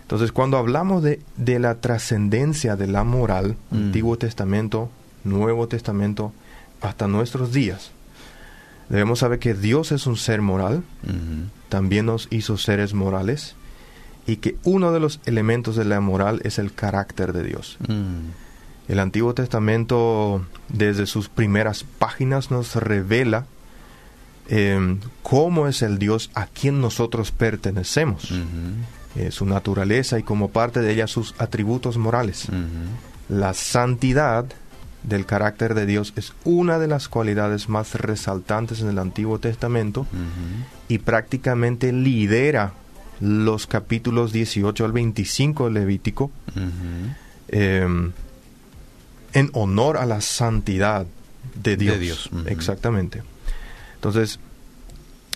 Entonces, 0.00 0.32
cuando 0.32 0.56
hablamos 0.56 1.04
de, 1.04 1.20
de 1.36 1.60
la 1.60 1.76
trascendencia 1.76 2.74
de 2.74 2.88
la 2.88 3.04
moral. 3.04 3.54
Antiguo 3.70 4.18
Testamento, 4.18 4.90
Nuevo 5.22 5.68
Testamento, 5.68 6.32
hasta 6.80 7.06
nuestros 7.06 7.52
días, 7.52 7.92
debemos 8.88 9.20
saber 9.20 9.38
que 9.38 9.54
Dios 9.54 9.92
es 9.92 10.08
un 10.08 10.16
ser 10.16 10.42
moral, 10.42 10.82
también 11.68 12.06
nos 12.06 12.26
hizo 12.32 12.58
seres 12.58 12.92
morales, 12.92 13.54
y 14.26 14.38
que 14.38 14.56
uno 14.64 14.90
de 14.90 14.98
los 14.98 15.20
elementos 15.26 15.76
de 15.76 15.84
la 15.84 16.00
moral 16.00 16.40
es 16.42 16.58
el 16.58 16.74
carácter 16.74 17.32
de 17.32 17.44
Dios. 17.44 17.78
Mm. 17.86 18.41
El 18.88 18.98
Antiguo 18.98 19.34
Testamento, 19.34 20.44
desde 20.68 21.06
sus 21.06 21.28
primeras 21.28 21.84
páginas, 21.84 22.50
nos 22.50 22.74
revela 22.76 23.46
eh, 24.48 24.98
cómo 25.22 25.68
es 25.68 25.82
el 25.82 25.98
Dios 25.98 26.30
a 26.34 26.46
quien 26.46 26.80
nosotros 26.80 27.30
pertenecemos, 27.30 28.32
eh, 29.14 29.30
su 29.30 29.46
naturaleza 29.46 30.18
y 30.18 30.22
como 30.22 30.50
parte 30.50 30.80
de 30.80 30.92
ella 30.92 31.06
sus 31.06 31.34
atributos 31.38 31.96
morales. 31.96 32.48
La 33.28 33.54
santidad 33.54 34.46
del 35.04 35.26
carácter 35.26 35.74
de 35.74 35.86
Dios 35.86 36.12
es 36.16 36.32
una 36.44 36.78
de 36.78 36.88
las 36.88 37.08
cualidades 37.08 37.68
más 37.68 37.94
resaltantes 37.94 38.80
en 38.80 38.88
el 38.88 38.98
Antiguo 38.98 39.38
Testamento 39.38 40.06
y 40.88 40.98
prácticamente 40.98 41.92
lidera 41.92 42.74
los 43.20 43.66
capítulos 43.68 44.32
18 44.32 44.84
al 44.84 44.92
25 44.92 45.64
del 45.66 45.74
Levítico. 45.74 46.30
Eh, 47.48 48.10
en 49.32 49.50
honor 49.52 49.96
a 49.96 50.06
la 50.06 50.20
santidad 50.20 51.06
de 51.54 51.76
Dios. 51.76 51.98
Dios, 51.98 52.26
ujú. 52.32 52.48
Exactamente. 52.48 53.22
Entonces, 53.94 54.38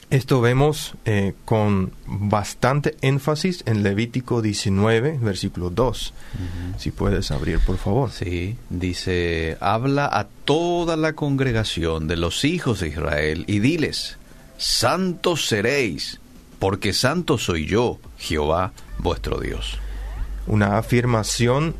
esto 0.08 0.40
vemos 0.40 0.94
eh, 1.04 1.34
con 1.44 1.92
bastante 2.06 2.96
énfasis 3.00 3.64
en 3.66 3.82
Levítico 3.82 4.40
19, 4.40 5.18
versículo 5.20 5.70
2. 5.70 6.14
Ujú. 6.34 6.78
Si 6.78 6.92
puedes 6.92 7.32
abrir, 7.32 7.58
por 7.58 7.76
favor. 7.76 8.12
Sí, 8.12 8.56
dice, 8.70 9.56
habla 9.60 10.06
a 10.06 10.28
toda 10.44 10.96
la 10.96 11.14
congregación 11.14 12.06
de 12.06 12.16
los 12.16 12.44
hijos 12.44 12.80
de 12.80 12.88
Israel 12.88 13.44
y 13.48 13.58
diles, 13.58 14.16
santos 14.58 15.48
seréis, 15.48 16.20
porque 16.60 16.92
santo 16.92 17.36
soy 17.36 17.66
yo, 17.66 17.98
Jehová 18.16 18.72
vuestro 18.98 19.40
Dios. 19.40 19.78
Una 20.46 20.78
afirmación 20.78 21.74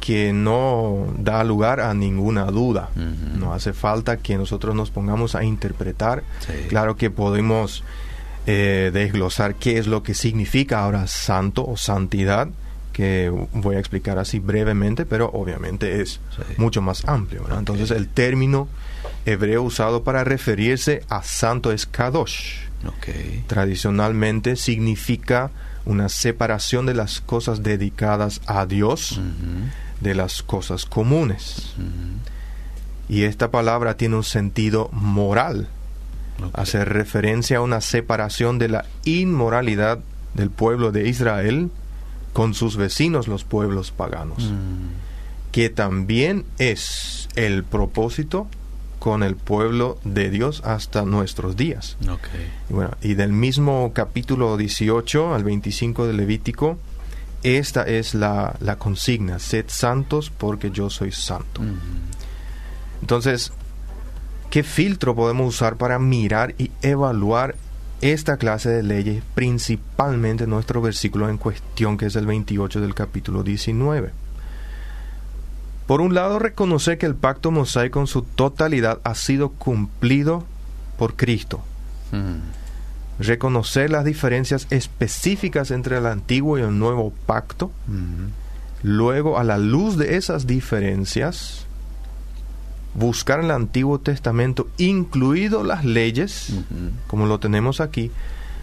que 0.00 0.32
no 0.32 1.06
da 1.18 1.42
lugar 1.44 1.80
a 1.80 1.92
ninguna 1.94 2.44
duda. 2.46 2.90
No 3.36 3.52
hace 3.52 3.72
falta 3.72 4.16
que 4.18 4.36
nosotros 4.38 4.74
nos 4.74 4.90
pongamos 4.90 5.34
a 5.34 5.44
interpretar. 5.44 6.22
Sí. 6.40 6.52
Claro 6.68 6.96
que 6.96 7.10
podemos 7.10 7.82
eh, 8.46 8.90
desglosar 8.92 9.54
qué 9.56 9.78
es 9.78 9.86
lo 9.86 10.02
que 10.02 10.14
significa 10.14 10.80
ahora 10.80 11.06
santo 11.06 11.66
o 11.66 11.76
santidad, 11.76 12.48
que 12.92 13.30
voy 13.52 13.76
a 13.76 13.78
explicar 13.78 14.18
así 14.18 14.38
brevemente, 14.38 15.04
pero 15.06 15.30
obviamente 15.32 16.00
es 16.00 16.20
Sí. 16.36 16.42
mucho 16.56 16.80
más 16.82 17.06
amplio. 17.06 17.44
Entonces 17.56 17.90
el 17.90 18.08
término 18.08 18.66
hebreo 19.26 19.62
usado 19.62 20.02
para 20.02 20.24
referirse 20.24 21.02
a 21.08 21.22
santo 21.22 21.70
es 21.72 21.86
kadosh. 21.86 22.66
Tradicionalmente 23.46 24.56
significa 24.56 25.50
una 25.84 26.08
separación 26.08 26.86
de 26.86 26.94
las 26.94 27.20
cosas 27.20 27.62
dedicadas 27.62 28.40
a 28.46 28.66
Dios. 28.66 29.20
De 30.00 30.14
las 30.14 30.42
cosas 30.42 30.84
comunes. 30.86 31.74
Y 33.08 33.22
esta 33.24 33.50
palabra 33.50 33.96
tiene 33.96 34.16
un 34.16 34.24
sentido 34.24 34.88
moral. 34.92 35.68
Ok. 36.44 36.50
Hace 36.58 36.84
referencia 36.84 37.58
a 37.58 37.62
una 37.62 37.80
separación 37.80 38.58
de 38.58 38.68
la 38.68 38.84
inmoralidad 39.04 39.98
del 40.34 40.50
pueblo 40.50 40.92
de 40.92 41.08
Israel 41.08 41.70
con 42.32 42.54
sus 42.54 42.76
vecinos, 42.76 43.26
los 43.26 43.44
pueblos 43.44 43.90
paganos, 43.90 44.44
Mm. 44.44 45.50
que 45.50 45.70
también 45.70 46.44
es 46.58 47.28
el 47.34 47.64
propósito 47.64 48.46
con 49.00 49.22
el 49.22 49.34
pueblo 49.36 49.98
de 50.04 50.28
Dios 50.30 50.60
hasta 50.64 51.04
nuestros 51.04 51.56
días. 51.56 51.96
Y, 52.68 52.72
bueno, 52.72 52.90
y 53.00 53.14
del 53.14 53.32
mismo 53.32 53.92
capítulo 53.94 54.56
18 54.56 55.34
al 55.34 55.44
25 55.44 56.06
de 56.06 56.12
Levítico, 56.12 56.78
esta 57.42 57.82
es 57.82 58.14
la, 58.14 58.56
la 58.60 58.76
consigna, 58.76 59.38
sed 59.38 59.66
santos 59.68 60.30
porque 60.30 60.70
yo 60.70 60.90
soy 60.90 61.12
santo. 61.12 61.62
Entonces, 63.00 63.52
¿qué 64.50 64.62
filtro 64.62 65.14
podemos 65.14 65.54
usar 65.54 65.76
para 65.76 65.98
mirar 65.98 66.54
y 66.58 66.70
evaluar 66.82 67.54
esta 68.00 68.36
clase 68.36 68.70
de 68.70 68.82
leyes, 68.82 69.22
principalmente 69.34 70.46
nuestro 70.46 70.80
versículo 70.80 71.28
en 71.28 71.38
cuestión, 71.38 71.96
que 71.96 72.06
es 72.06 72.16
el 72.16 72.26
28 72.26 72.80
del 72.80 72.94
capítulo 72.94 73.42
19? 73.42 74.10
Por 75.86 76.02
un 76.02 76.14
lado, 76.14 76.38
reconocer 76.38 76.98
que 76.98 77.06
el 77.06 77.14
pacto 77.14 77.50
mosaico 77.50 78.00
en 78.00 78.06
su 78.06 78.22
totalidad 78.22 79.00
ha 79.04 79.14
sido 79.14 79.50
cumplido 79.50 80.44
por 80.98 81.16
Cristo. 81.16 81.60
Mm. 82.12 82.57
Reconocer 83.18 83.90
las 83.90 84.04
diferencias 84.04 84.66
específicas 84.70 85.70
entre 85.70 85.98
el 85.98 86.06
antiguo 86.06 86.58
y 86.58 86.62
el 86.62 86.78
nuevo 86.78 87.12
pacto. 87.26 87.70
Luego, 88.82 89.38
a 89.38 89.44
la 89.44 89.58
luz 89.58 89.96
de 89.96 90.16
esas 90.16 90.46
diferencias, 90.46 91.66
buscar 92.94 93.40
en 93.40 93.46
el 93.46 93.50
Antiguo 93.52 93.98
Testamento, 93.98 94.68
incluido 94.76 95.64
las 95.64 95.84
leyes, 95.84 96.52
como 97.06 97.26
lo 97.26 97.40
tenemos 97.40 97.80
aquí, 97.80 98.10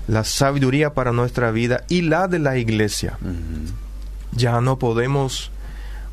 la 0.07 0.23
sabiduría 0.23 0.93
para 0.93 1.11
nuestra 1.11 1.51
vida 1.51 1.83
y 1.89 2.01
la 2.01 2.27
de 2.27 2.39
la 2.39 2.57
iglesia. 2.57 3.17
Ya 4.31 4.61
no 4.61 4.77
podemos 4.77 5.51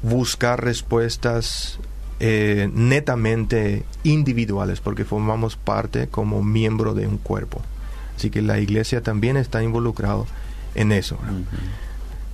buscar 0.02 0.64
respuestas 0.64 1.78
eh, 2.20 2.70
netamente 2.72 3.84
individuales 4.04 4.80
porque 4.80 5.04
formamos 5.04 5.56
parte 5.56 6.08
como 6.08 6.42
miembro 6.42 6.94
de 6.94 7.06
un 7.06 7.18
cuerpo. 7.18 7.62
Así 8.16 8.30
que 8.30 8.42
la 8.42 8.58
iglesia 8.58 9.02
también 9.02 9.36
está 9.36 9.62
involucrado 9.62 10.26
en 10.74 10.92
eso. 10.92 11.18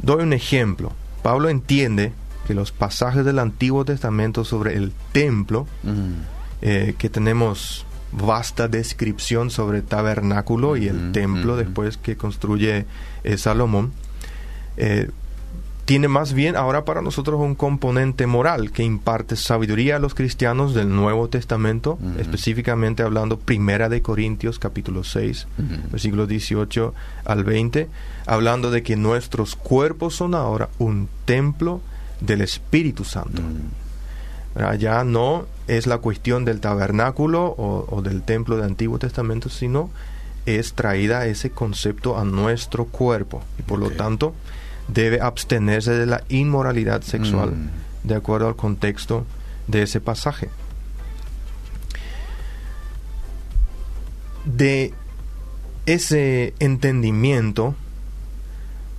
Doy 0.00 0.22
un 0.22 0.32
ejemplo. 0.32 0.92
Pablo 1.22 1.48
entiende 1.48 2.12
que 2.46 2.54
los 2.54 2.72
pasajes 2.72 3.24
del 3.24 3.38
Antiguo 3.38 3.84
Testamento 3.84 4.44
sobre 4.44 4.76
el 4.76 4.92
templo, 5.12 5.66
eh, 6.62 6.94
que 6.98 7.08
tenemos 7.08 7.84
vasta 8.12 8.68
descripción 8.68 9.50
sobre 9.50 9.78
el 9.78 9.84
tabernáculo 9.84 10.76
y 10.76 10.88
el 10.88 11.12
templo 11.12 11.56
después 11.56 11.98
que 11.98 12.16
construye 12.16 12.86
eh, 13.24 13.36
Salomón, 13.36 13.92
eh, 14.76 15.10
tiene 15.88 16.06
más 16.06 16.34
bien 16.34 16.54
ahora 16.54 16.84
para 16.84 17.00
nosotros 17.00 17.40
un 17.40 17.54
componente 17.54 18.26
moral 18.26 18.72
que 18.72 18.82
imparte 18.82 19.36
sabiduría 19.36 19.96
a 19.96 19.98
los 19.98 20.14
cristianos 20.14 20.74
del 20.74 20.94
Nuevo 20.94 21.28
Testamento, 21.28 21.98
específicamente 22.18 23.02
hablando 23.02 23.38
Primera 23.38 23.88
de 23.88 24.02
Corintios 24.02 24.58
capítulo 24.58 25.02
6, 25.02 25.46
Ujú. 25.56 25.90
versículos 25.90 26.28
18 26.28 26.92
al 27.24 27.42
20, 27.42 27.88
hablando 28.26 28.70
de 28.70 28.82
que 28.82 28.96
nuestros 28.96 29.56
cuerpos 29.56 30.14
son 30.14 30.34
ahora 30.34 30.68
un 30.76 31.08
templo 31.24 31.80
del 32.20 32.42
Espíritu 32.42 33.04
Santo. 33.04 33.40
Ya 34.78 35.04
no 35.04 35.46
es 35.68 35.86
la 35.86 35.96
cuestión 35.96 36.44
del 36.44 36.60
tabernáculo 36.60 37.46
o, 37.46 37.86
o 37.88 38.02
del 38.02 38.20
templo 38.20 38.56
del 38.56 38.66
Antiguo 38.66 38.98
Testamento, 38.98 39.48
sino 39.48 39.88
es 40.44 40.74
traída 40.74 41.24
ese 41.24 41.48
concepto 41.48 42.18
a 42.18 42.26
nuestro 42.26 42.84
cuerpo 42.84 43.42
y 43.58 43.62
por 43.62 43.78
lo 43.78 43.88
tanto 43.88 44.34
debe 44.88 45.20
abstenerse 45.20 45.92
de 45.92 46.06
la 46.06 46.24
inmoralidad 46.28 47.02
sexual 47.02 47.50
Mm. 47.50 48.08
de 48.08 48.14
acuerdo 48.14 48.48
al 48.48 48.56
contexto 48.56 49.24
de 49.66 49.82
ese 49.82 50.00
pasaje. 50.00 50.48
De 54.44 54.94
ese 55.86 56.54
entendimiento 56.58 57.74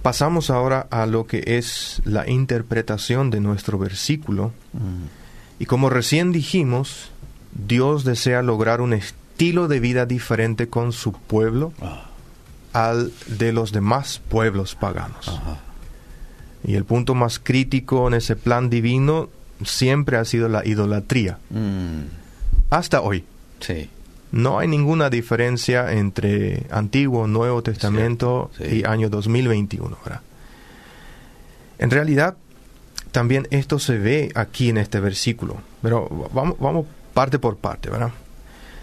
pasamos 0.02 0.50
ahora 0.50 0.88
a 0.92 1.06
lo 1.06 1.28
que 1.28 1.44
es 1.58 2.02
la 2.06 2.30
interpretación 2.30 3.30
de 3.32 3.40
nuestro 3.42 3.78
versículo 3.78 4.52
Mm. 4.74 5.06
y 5.60 5.66
como 5.66 5.90
recién 5.90 6.32
dijimos, 6.32 7.12
Dios 7.52 8.04
desea 8.04 8.42
lograr 8.44 8.80
un 8.82 8.94
estilo 8.94 9.68
de 9.68 9.80
vida 9.80 10.06
diferente 10.06 10.68
con 10.70 10.92
su 10.94 11.12
pueblo 11.14 11.74
Ah. 11.82 12.06
al 12.74 13.12
de 13.28 13.52
los 13.52 13.72
demás 13.72 14.22
pueblos 14.30 14.76
paganos. 14.76 15.28
Ajá. 15.28 15.58
Y 16.64 16.76
el 16.76 16.86
punto 16.86 17.16
más 17.16 17.40
crítico 17.40 18.08
en 18.08 18.16
ese 18.16 18.36
plan 18.36 18.70
divino 18.70 19.30
siempre 19.64 20.18
ha 20.18 20.26
sido 20.26 20.50
la 20.50 20.66
idolatría. 20.66 21.38
Mm. 21.50 22.02
Hasta 22.70 23.02
hoy. 23.02 23.24
Sí. 23.60 23.90
No 24.32 24.60
hay 24.60 24.68
ninguna 24.68 25.10
diferencia 25.10 25.92
entre 25.92 26.64
Antiguo, 26.70 27.28
Nuevo 27.28 27.64
Testamento 27.64 28.52
sí. 28.58 28.82
y 28.82 28.84
año 28.84 29.10
2021. 29.10 29.98
¿verdad? 30.04 30.22
En 31.80 31.90
realidad, 31.90 32.36
también 33.12 33.48
esto 33.50 33.80
se 33.80 33.98
ve 33.98 34.32
aquí 34.36 34.70
en 34.70 34.78
este 34.78 35.00
versículo. 35.00 35.58
Pero 35.82 36.30
vamos, 36.34 36.58
vamos 36.60 36.86
parte 37.14 37.40
por 37.40 37.58
parte, 37.58 37.90
¿verdad? 37.90 38.12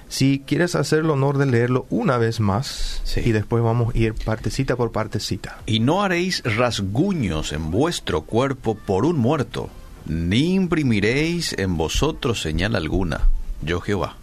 Si 0.08 0.42
quieres 0.46 0.74
hacer 0.74 1.00
el 1.00 1.10
honor 1.10 1.36
de 1.38 1.46
leerlo 1.46 1.86
una 1.90 2.16
vez 2.16 2.38
más 2.40 3.00
Sí. 3.04 3.22
y 3.24 3.32
después 3.32 3.62
vamos 3.62 3.94
a 3.94 3.98
ir 3.98 4.14
partecita 4.14 4.76
por 4.76 4.92
partecita. 4.92 5.58
Y 5.66 5.80
no 5.80 6.02
haréis 6.02 6.42
rasguños 6.44 7.52
en 7.52 7.70
vuestro 7.70 8.22
cuerpo 8.22 8.76
por 8.76 9.04
un 9.04 9.18
muerto, 9.18 9.68
ni 10.06 10.54
imprimiréis 10.54 11.54
en 11.58 11.76
vosotros 11.76 12.40
señal 12.40 12.76
alguna. 12.76 13.28
Yo 13.62 13.80
Jehová. 13.80 14.16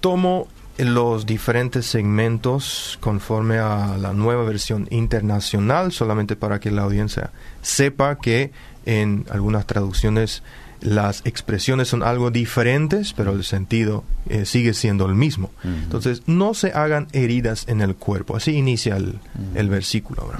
Tomo 0.00 0.48
los 0.78 1.26
diferentes 1.26 1.86
segmentos 1.86 2.98
conforme 3.00 3.58
a 3.58 3.96
la 3.98 4.12
nueva 4.12 4.44
versión 4.44 4.86
internacional, 4.90 5.92
solamente 5.92 6.36
para 6.36 6.60
que 6.60 6.70
la 6.70 6.82
audiencia 6.82 7.30
sepa 7.62 8.16
que 8.18 8.52
en 8.86 9.26
algunas 9.30 9.66
traducciones 9.66 10.42
las 10.80 11.22
expresiones 11.24 11.88
son 11.88 12.02
algo 12.02 12.30
diferentes, 12.30 13.12
pero 13.12 13.32
el 13.32 13.44
sentido 13.44 14.04
eh, 14.28 14.44
sigue 14.44 14.74
siendo 14.74 15.06
el 15.06 15.14
mismo. 15.14 15.50
Entonces, 15.64 16.22
no 16.26 16.54
se 16.54 16.72
hagan 16.72 17.08
heridas 17.12 17.64
en 17.68 17.80
el 17.80 17.94
cuerpo. 17.96 18.36
Así 18.36 18.52
inicia 18.52 18.96
el, 18.96 19.18
el 19.54 19.68
versículo. 19.68 20.30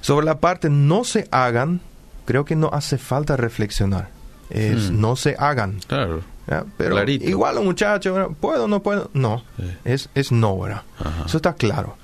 Sobre 0.00 0.26
la 0.26 0.38
parte 0.40 0.68
no 0.70 1.04
se 1.04 1.28
hagan, 1.30 1.80
creo 2.24 2.44
que 2.44 2.56
no 2.56 2.70
hace 2.72 2.98
falta 2.98 3.36
reflexionar. 3.36 4.08
Es 4.50 4.90
Hmm. 4.90 5.00
no 5.00 5.16
se 5.16 5.34
hagan. 5.38 5.78
Claro. 5.86 6.22
¿ya? 6.48 6.64
Pero 6.76 6.96
Clarito. 6.96 7.24
igual 7.28 7.56
un 7.58 7.64
muchacho, 7.66 8.12
¿verdad? 8.14 8.30
¿puedo 8.38 8.64
o 8.64 8.68
no 8.68 8.82
puedo? 8.82 9.10
No, 9.14 9.44
Sí. 9.56 9.64
es, 9.84 10.10
es 10.14 10.32
no, 10.32 10.58
¿verdad? 10.58 10.82
Eso 11.24 11.36
está 11.38 11.54
claro. 11.54 11.96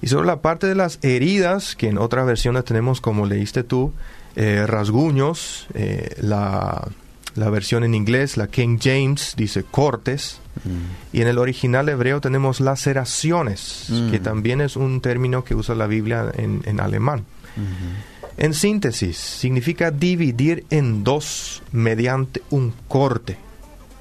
Y 0.00 0.06
sobre 0.08 0.26
la 0.26 0.40
parte 0.40 0.66
de 0.68 0.74
las 0.74 0.98
heridas, 1.02 1.74
que 1.74 1.88
en 1.88 1.98
otras 1.98 2.26
versiones 2.26 2.64
tenemos, 2.64 3.00
como 3.00 3.26
leíste 3.26 3.62
tú, 3.64 3.92
eh, 4.36 4.64
rasguños, 4.66 5.66
eh, 5.74 6.14
la, 6.20 6.86
la 7.34 7.50
versión 7.50 7.84
en 7.84 7.94
inglés, 7.94 8.36
la 8.36 8.46
King 8.48 8.78
James, 8.80 9.34
dice 9.36 9.64
cortes, 9.64 10.40
Mm. 10.64 11.16
y 11.16 11.20
en 11.20 11.28
el 11.28 11.36
original 11.36 11.86
hebreo 11.90 12.20
tenemos 12.22 12.60
laceraciones, 12.60 13.86
Mm. 13.90 14.10
que 14.10 14.18
también 14.18 14.60
es 14.62 14.76
un 14.76 15.00
término 15.02 15.44
que 15.44 15.54
usa 15.54 15.74
la 15.74 15.86
Biblia 15.86 16.32
en, 16.34 16.62
en 16.64 16.80
alemán. 16.80 17.24
Ujú. 17.56 18.42
En 18.42 18.54
síntesis, 18.54 19.16
significa 19.18 19.90
dividir 19.90 20.64
en 20.70 21.04
dos 21.04 21.62
mediante 21.72 22.42
un 22.50 22.72
corte. 22.88 23.36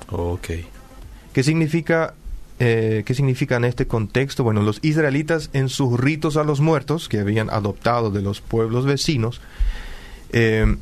Ok. 0.10 0.48
¿Qué 1.34 1.44
significa, 1.44 2.14
eh, 2.60 3.04
¿Qué 3.06 3.14
significa 3.14 3.58
en 3.58 3.66
este 3.66 3.86
contexto? 3.88 4.44
Bueno, 4.44 4.62
los 4.62 4.80
israelitas 4.82 5.50
en 5.54 5.68
sus 5.70 6.00
ritos 6.00 6.38
a 6.38 6.44
los 6.44 6.60
muertos, 6.62 7.10
que 7.10 7.20
habían 7.20 7.50
adoptado 7.50 8.12
de 8.12 8.22
los 8.22 8.40
pueblos 8.42 8.86
vecinos, 8.86 9.42
eh, 10.32 10.76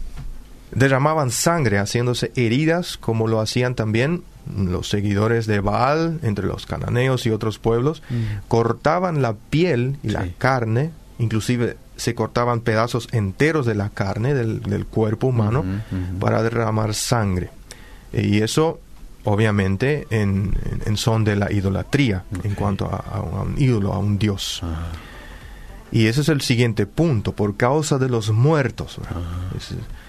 derramaban 0.72 1.30
sangre 1.32 1.78
haciéndose 1.80 2.32
heridas, 2.36 2.98
como 2.98 3.28
lo 3.28 3.40
hacían 3.40 3.76
también 3.76 4.24
los 4.58 4.90
seguidores 4.90 5.46
de 5.48 5.60
Baal, 5.62 6.20
entre 6.24 6.46
los 6.48 6.66
cananeos 6.66 7.26
y 7.26 7.30
otros 7.30 7.60
pueblos, 7.60 8.02
Mm. 8.10 8.48
cortaban 8.48 9.22
la 9.22 9.34
piel 9.36 9.98
y 10.04 10.10
la 10.10 10.28
carne, 10.38 10.92
inclusive 11.20 11.78
se 11.96 12.16
cortaban 12.16 12.60
pedazos 12.62 13.08
enteros 13.12 13.66
de 13.66 13.76
la 13.76 13.90
carne 13.90 14.34
del, 14.34 14.62
del 14.64 14.86
cuerpo 14.86 15.28
humano 15.28 15.64
para 16.20 16.42
derramar 16.44 16.94
sangre. 16.96 17.52
Y 18.12 18.42
eso, 18.42 18.82
obviamente, 19.24 20.08
en, 20.10 20.54
son 20.96 21.24
de 21.24 21.36
la 21.36 21.52
idolatría, 21.52 22.24
en 22.44 22.56
cuanto 22.56 22.86
a, 22.88 22.98
a 22.98 23.22
un- 23.22 23.38
a 23.38 23.42
un 23.44 23.56
ídolo, 23.62 23.94
a 23.94 24.00
un 24.00 24.18
dios. 24.18 24.62
Y 25.94 26.08
ese 26.08 26.22
es 26.22 26.30
el 26.30 26.42
siguiente 26.42 26.88
punto, 26.88 27.34
por 27.34 27.56
causa 27.56 28.00
de 28.00 28.10
los 28.10 28.32
muertos. 28.32 29.00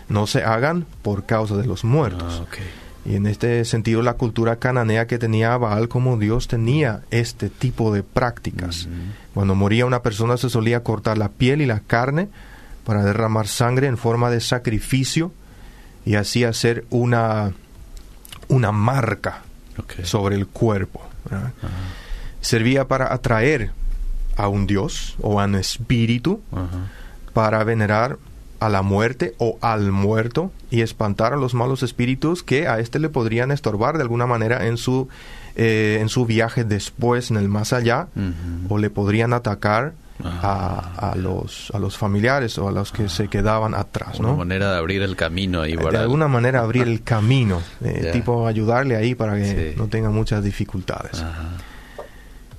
no 0.09 0.27
se 0.27 0.43
hagan 0.43 0.87
por 1.03 1.27
causa 1.27 1.59
de 1.59 1.67
los 1.67 1.85
muertos. 1.85 2.43
Ah. 2.43 2.57
Y 3.05 3.17
en 3.17 3.27
este 3.27 3.67
sentido, 3.67 4.01
la 4.01 4.15
cultura 4.15 4.57
cananea 4.57 5.07
que 5.07 5.19
tenía 5.19 5.55
Baal 5.59 5.89
como 5.89 6.17
dios 6.17 6.49
tenía 6.49 7.03
este 7.11 7.51
tipo 7.51 7.93
de 7.93 8.03
prácticas. 8.03 8.89
Cuando 9.35 9.55
moría 9.55 9.85
una 9.85 10.01
persona 10.01 10.39
se 10.39 10.49
solía 10.49 10.83
cortar 10.83 11.19
la 11.19 11.29
piel 11.29 11.61
y 11.61 11.67
la 11.67 11.81
carne 11.81 12.31
para 12.87 13.05
derramar 13.05 13.47
sangre 13.47 13.87
en 13.87 13.99
forma 13.99 14.31
de 14.31 14.41
sacrificio 14.41 15.33
y 16.07 16.15
así 16.15 16.45
hacer 16.45 16.87
una, 16.89 17.53
una 18.49 18.73
marca 18.73 19.43
sobre 20.03 20.37
el 20.37 20.47
cuerpo. 20.47 21.03
Servía 22.41 22.89
para 22.89 23.13
atraer 23.13 23.73
a 24.37 24.49
un 24.49 24.67
dios 24.67 25.17
o 25.21 25.41
a 25.41 25.45
un 25.45 25.55
espíritu 25.55 26.41
para 27.33 27.65
venerar 27.65 28.19
a 28.61 28.69
la 28.69 28.83
muerte 28.83 29.35
o 29.39 29.59
al 29.61 29.93
muerto 29.93 30.51
y 30.71 30.81
espantar 30.81 31.33
a 31.35 31.37
los 31.37 31.55
malos 31.55 31.83
espíritus 31.83 32.43
que 32.43 32.67
a 32.67 32.79
éste 32.79 32.99
le 32.99 33.09
podrían 33.09 33.51
estorbar 33.51 33.97
de 33.97 34.03
alguna 34.03 34.27
manera 34.27 34.67
en 34.67 34.77
su, 34.79 35.09
eh, 35.57 35.99
en 36.01 36.09
su 36.09 36.25
viaje 36.25 36.65
después, 36.65 37.31
en 37.31 37.37
el 37.37 37.49
más 37.49 37.73
allá, 37.73 38.09
o 38.69 38.79
le 38.79 38.91
podrían 38.91 39.33
atacar 39.33 39.93
a, 40.23 41.11
a, 41.11 41.17
los, 41.17 41.71
a 41.75 41.79
los 41.79 41.99
familiares 41.99 42.57
o 42.59 42.69
a 42.69 42.73
los 42.73 42.93
que 42.93 43.09
se 43.09 43.29
quedaban 43.29 43.75
atrás. 43.75 44.19
Una 44.21 44.33
manera 44.33 44.73
de 44.73 44.79
abrir 44.79 45.03
el 45.03 45.17
camino 45.17 45.61
ahí. 45.61 45.77
De 45.77 45.99
alguna 45.99 46.29
manera 46.29 46.61
abrir 46.61 46.89
el 46.89 47.03
camino, 47.05 47.61
eh, 47.83 48.11
tipo 48.13 48.47
ayudarle 48.47 48.97
ahí 48.97 49.15
para 49.15 49.37
que 49.37 49.75
no 49.77 49.89
tenga 49.89 50.11
muchas 50.11 50.43
dificultades. 50.43 51.23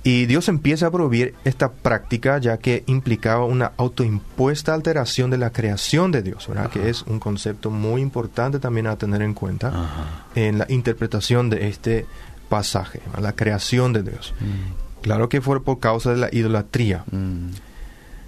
Y 0.06 0.26
Dios 0.26 0.48
empieza 0.48 0.86
a 0.86 0.90
prohibir 0.92 1.34
esta 1.42 1.72
práctica 1.72 2.38
ya 2.38 2.58
que 2.58 2.84
implicaba 2.86 3.44
una 3.44 3.72
autoimpuesta 3.76 4.72
alteración 4.72 5.30
de 5.30 5.36
la 5.36 5.50
creación 5.50 6.12
de 6.12 6.22
Dios, 6.22 6.46
¿verdad? 6.46 6.70
Que 6.70 6.88
es 6.88 7.02
un 7.02 7.18
concepto 7.18 7.72
muy 7.72 8.02
importante 8.02 8.60
también 8.60 8.86
a 8.86 8.94
tener 8.94 9.20
en 9.20 9.34
cuenta 9.34 10.22
en 10.36 10.58
la 10.58 10.66
interpretación 10.68 11.50
de 11.50 11.66
este 11.66 12.06
pasaje, 12.48 13.00
la 13.20 13.32
creación 13.32 13.92
de 13.92 14.04
Dios. 14.04 14.32
Mm. 14.38 15.02
Claro 15.02 15.28
que 15.28 15.40
fue 15.40 15.60
por 15.64 15.80
causa 15.80 16.12
de 16.12 16.18
la 16.18 16.28
idolatría. 16.30 17.02
Mm. 17.10 17.48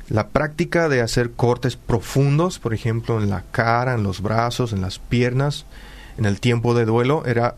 La 0.09 0.31
práctica 0.31 0.89
de 0.89 1.01
hacer 1.01 1.31
cortes 1.31 1.77
profundos, 1.77 2.59
por 2.59 2.75
ejemplo, 2.75 3.23
en 3.23 3.31
la 3.31 3.45
cara, 3.53 3.95
en 3.95 4.03
los 4.03 4.21
brazos, 4.21 4.73
en 4.73 4.81
las 4.81 4.99
piernas, 4.99 5.65
en 6.17 6.25
el 6.25 6.41
tiempo 6.41 6.75
de 6.75 6.87
duelo, 6.87 7.25
era 7.25 7.55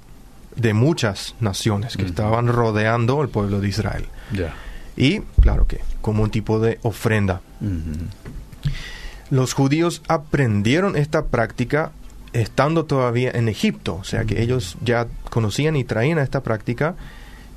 de 0.57 0.75
muchas 0.75 1.35
naciones 1.41 1.97
que 1.97 2.05
estaban 2.05 2.49
rodeando 2.49 3.23
el 3.23 3.29
pueblo 3.29 3.61
de 3.61 3.69
Israel. 3.69 4.07
Y 4.97 5.21
claro 5.41 5.67
que 5.67 5.81
como 6.01 6.23
un 6.23 6.31
tipo 6.31 6.61
de 6.61 6.79
ofrenda. 6.83 7.41
Los 9.31 9.55
judíos 9.55 10.03
aprendieron 10.09 10.97
esta 10.97 11.27
práctica 11.27 11.93
estando 12.33 12.85
todavía 12.85 13.31
en 13.33 13.49
Egipto, 13.49 13.97
o 13.97 14.05
sea 14.05 14.25
que 14.25 14.43
ellos 14.43 14.77
ya 14.85 15.07
conocían 15.31 15.77
y 15.77 15.85
traían 15.85 16.19
esta 16.19 16.43
práctica. 16.43 16.95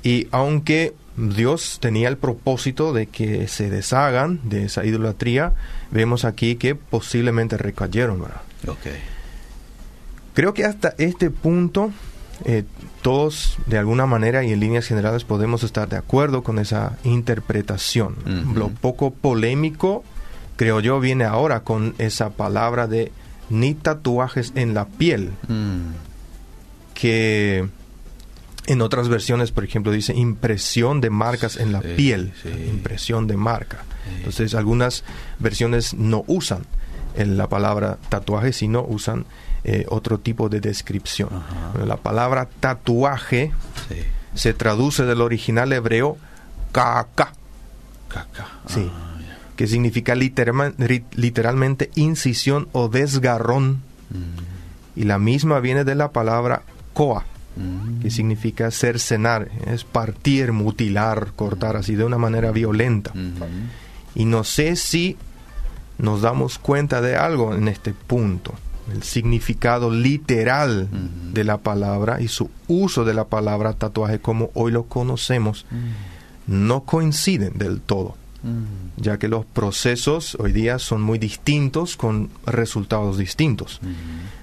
Y 0.02 0.28
aunque 0.30 0.94
Dios 1.16 1.78
tenía 1.80 2.08
el 2.08 2.16
propósito 2.16 2.92
de 2.92 3.06
que 3.06 3.48
se 3.48 3.70
deshagan 3.70 4.40
de 4.44 4.64
esa 4.64 4.84
idolatría, 4.84 5.52
vemos 5.90 6.24
aquí 6.24 6.56
que 6.56 6.74
posiblemente 6.74 7.56
recayeron. 7.56 8.22
Creo 10.34 10.54
que 10.54 10.64
hasta 10.64 10.94
este 10.98 11.30
punto 11.30 11.92
eh, 12.44 12.64
todos 13.02 13.58
de 13.66 13.78
alguna 13.78 14.06
manera 14.06 14.44
y 14.44 14.52
en 14.52 14.60
líneas 14.60 14.86
generales 14.86 15.24
podemos 15.24 15.62
estar 15.62 15.88
de 15.88 15.96
acuerdo 15.96 16.42
con 16.42 16.58
esa 16.58 16.98
interpretación. 17.04 18.16
Lo 18.54 18.68
poco 18.68 19.10
polémico, 19.10 20.04
creo 20.56 20.80
yo, 20.80 21.00
viene 21.00 21.24
ahora 21.24 21.60
con 21.60 21.94
esa 21.98 22.30
palabra 22.30 22.86
de 22.86 23.12
ni 23.50 23.74
tatuajes 23.74 24.52
en 24.54 24.74
la 24.74 24.86
piel, 24.86 25.32
mm. 25.48 26.94
que 26.94 27.68
en 28.66 28.82
otras 28.82 29.08
versiones, 29.08 29.50
por 29.50 29.64
ejemplo, 29.64 29.92
dice 29.92 30.14
impresión 30.14 31.00
de 31.00 31.10
marcas 31.10 31.56
en 31.56 31.72
la 31.72 31.80
piel, 31.80 32.32
impresión 32.68 33.26
de 33.26 33.36
marca. 33.36 33.84
Entonces, 34.16 34.54
algunas 34.54 35.04
versiones 35.38 35.94
no 35.94 36.24
usan 36.26 36.62
la 37.16 37.48
palabra 37.48 37.98
tatuaje, 38.08 38.52
sino 38.52 38.82
usan 38.82 39.26
eh, 39.64 39.86
otro 39.88 40.18
tipo 40.18 40.50
de 40.50 40.60
descripción. 40.60 41.30
La 41.86 41.96
palabra 41.96 42.48
tatuaje 42.60 43.50
se 44.34 44.52
traduce 44.52 45.04
del 45.06 45.22
original 45.22 45.72
hebreo 45.72 46.18
kaka, 46.70 47.32
sí, 48.66 48.90
ah, 48.92 49.16
que 49.56 49.66
significa 49.66 50.14
literalmente 50.14 51.90
incisión 51.94 52.68
o 52.72 52.88
desgarrón. 52.88 53.82
Mm. 54.10 55.00
Y 55.00 55.04
la 55.04 55.18
misma 55.18 55.60
viene 55.60 55.84
de 55.84 55.94
la 55.94 56.10
palabra 56.10 56.62
koa, 56.92 57.24
mm. 57.56 58.00
que 58.02 58.10
significa 58.10 58.70
cercenar, 58.70 59.48
es 59.66 59.84
partir, 59.84 60.52
mutilar, 60.52 61.28
cortar 61.36 61.76
así 61.76 61.94
de 61.94 62.04
una 62.04 62.18
manera 62.18 62.50
violenta. 62.50 63.14
Mm-hmm. 63.14 63.68
Y 64.16 64.24
no 64.26 64.44
sé 64.44 64.76
si 64.76 65.16
nos 65.96 66.20
damos 66.20 66.58
cuenta 66.58 67.00
de 67.00 67.16
algo 67.16 67.54
en 67.54 67.68
este 67.68 67.94
punto 67.94 68.52
el 68.92 69.02
significado 69.02 69.90
literal 69.90 70.88
de 71.32 71.44
la 71.44 71.58
palabra 71.58 72.20
y 72.20 72.28
su 72.28 72.50
uso 72.68 73.04
de 73.04 73.14
la 73.14 73.24
palabra 73.24 73.72
tatuaje 73.72 74.18
como 74.18 74.50
hoy 74.54 74.72
lo 74.72 74.84
conocemos 74.84 75.66
no 76.46 76.84
coinciden 76.84 77.56
del 77.56 77.80
todo, 77.80 78.16
ya 78.96 79.18
que 79.18 79.28
los 79.28 79.46
procesos 79.46 80.36
hoy 80.38 80.52
día 80.52 80.78
son 80.78 81.02
muy 81.02 81.18
distintos 81.18 81.96
con 81.96 82.30
resultados 82.46 83.18
distintos. 83.18 83.80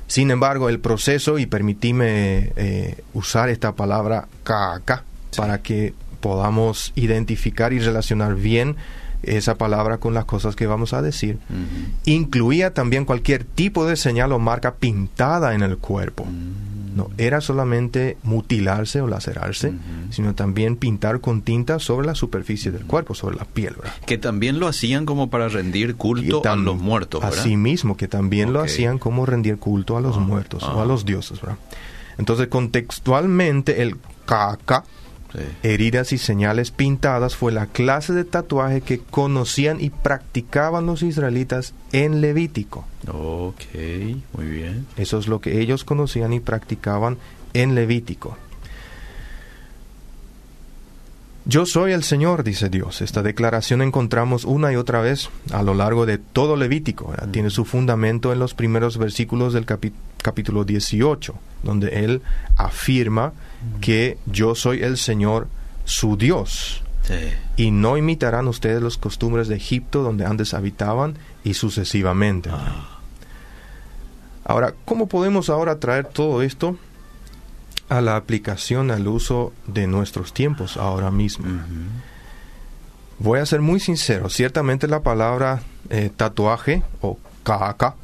Sin 0.08 0.32
embargo, 0.32 0.68
el 0.68 0.80
proceso, 0.80 1.40
y 1.40 1.46
permitíme 1.46 2.52
eh, 2.56 3.04
usar 3.14 3.50
esta 3.50 3.76
palabra 3.76 4.28
caca 4.44 5.06
para 5.38 5.62
que 5.62 5.94
podamos 6.20 6.92
identificar 6.96 7.72
y 7.72 7.80
relacionar 7.80 8.36
bien 8.36 8.76
esa 9.24 9.56
palabra 9.56 9.98
con 9.98 10.14
las 10.14 10.26
cosas 10.26 10.56
que 10.56 10.68
vamos 10.68 10.94
a 10.94 11.02
decir. 11.02 11.40
Incluía 12.06 12.74
también 12.74 13.06
cualquier 13.06 13.44
tipo 13.44 13.86
de 13.86 13.96
señal 13.96 14.32
o 14.32 14.40
marca 14.40 14.76
pintada 14.76 15.54
en 15.54 15.62
el 15.62 15.78
cuerpo. 15.78 16.26
Mm. 16.26 16.72
No 16.96 17.10
era 17.18 17.40
solamente 17.40 18.18
mutilarse 18.24 19.00
o 19.00 19.08
lacerarse, 19.08 19.74
sino 20.10 20.36
también 20.36 20.76
pintar 20.76 21.22
con 21.22 21.42
tinta 21.42 21.80
sobre 21.80 22.06
la 22.06 22.16
superficie 22.16 22.70
del 22.70 22.86
cuerpo, 22.86 23.16
sobre 23.16 23.38
la 23.38 23.46
piel. 23.46 23.76
Que 24.06 24.18
también 24.18 24.60
lo 24.60 24.68
hacían 24.68 25.06
como 25.06 25.30
para 25.30 25.48
rendir 25.48 25.96
culto 25.96 26.42
a 26.44 26.56
los 26.58 26.78
muertos. 26.78 27.24
Así 27.24 27.56
mismo, 27.56 27.96
que 27.96 28.10
también 28.10 28.52
lo 28.52 28.62
hacían 28.62 29.00
como 29.00 29.26
rendir 29.26 29.58
culto 29.58 29.96
a 29.96 30.02
los 30.02 30.18
muertos 30.18 30.64
o 30.64 30.82
a 30.82 30.86
los 30.86 31.06
dioses. 31.06 31.40
Entonces, 32.18 32.48
contextualmente, 32.50 33.82
el 33.82 33.96
caca 34.26 34.84
Heridas 35.64 36.12
y 36.14 36.18
señales 36.18 36.72
pintadas 36.72 37.36
fue 37.36 37.52
la 37.52 37.68
clase 37.68 38.14
de 38.14 38.26
tatuaje 38.26 38.82
que 38.82 39.00
conocían 39.00 39.80
y 39.80 39.90
practicaban 39.90 40.86
los 40.86 41.04
israelitas 41.04 41.74
en 41.92 42.22
Levítico. 42.22 42.86
Ok, 43.08 43.64
muy 44.34 44.46
bien. 44.46 44.88
Eso 44.98 45.18
es 45.18 45.28
lo 45.28 45.40
que 45.42 45.62
ellos 45.62 45.84
conocían 45.84 46.34
y 46.34 46.40
practicaban 46.40 47.18
en 47.54 47.76
Levítico. 47.76 48.38
Yo 51.46 51.66
soy 51.66 51.92
el 51.92 52.04
Señor, 52.04 52.44
dice 52.44 52.70
Dios. 52.70 53.02
Esta 53.02 53.24
declaración 53.24 53.82
encontramos 53.82 54.46
una 54.46 54.72
y 54.72 54.76
otra 54.76 55.02
vez 55.02 55.30
a 55.52 55.64
lo 55.64 55.74
largo 55.74 56.06
de 56.06 56.20
todo 56.20 56.56
Levítico. 56.56 57.14
Tiene 57.32 57.50
su 57.50 57.66
fundamento 57.66 58.32
en 58.32 58.40
los 58.40 58.54
primeros 58.54 58.98
versículos 58.98 59.54
del 59.54 59.66
capítulo 59.66 60.64
18, 60.66 61.34
donde 61.64 62.06
Él 62.06 62.22
afirma 62.58 63.34
que 63.82 64.18
yo 64.28 64.54
soy 64.54 64.84
el 64.84 64.98
Señor 64.98 65.48
su 65.84 66.16
Dios. 66.16 66.84
Y 67.58 67.72
no 67.72 67.98
imitarán 67.98 68.48
ustedes 68.48 68.82
los 68.82 68.98
costumbres 68.98 69.48
de 69.48 69.56
Egipto 69.56 70.04
donde 70.04 70.26
antes 70.26 70.54
habitaban 70.54 71.18
y 71.44 71.56
sucesivamente. 71.56 72.50
Ah. 72.54 73.00
Ahora, 74.46 74.74
¿cómo 74.86 75.08
podemos 75.08 75.50
ahora 75.50 75.80
traer 75.80 76.06
todo 76.06 76.42
esto 76.42 76.78
a 77.92 78.00
la 78.00 78.16
aplicación, 78.16 78.90
al 78.90 79.08
uso 79.08 79.52
de 79.68 79.86
nuestros 79.86 80.34
tiempos 80.34 80.78
ahora 80.78 81.12
mismo? 81.12 81.46
Voy 83.20 83.40
a 83.40 83.46
ser 83.46 83.60
muy 83.60 83.82
sincero, 83.82 84.30
ciertamente 84.30 84.88
la 84.88 85.02
palabra 85.02 85.62
eh, 85.90 86.10
tatuaje 86.16 86.84
o 87.02 87.20
caca 87.44 87.96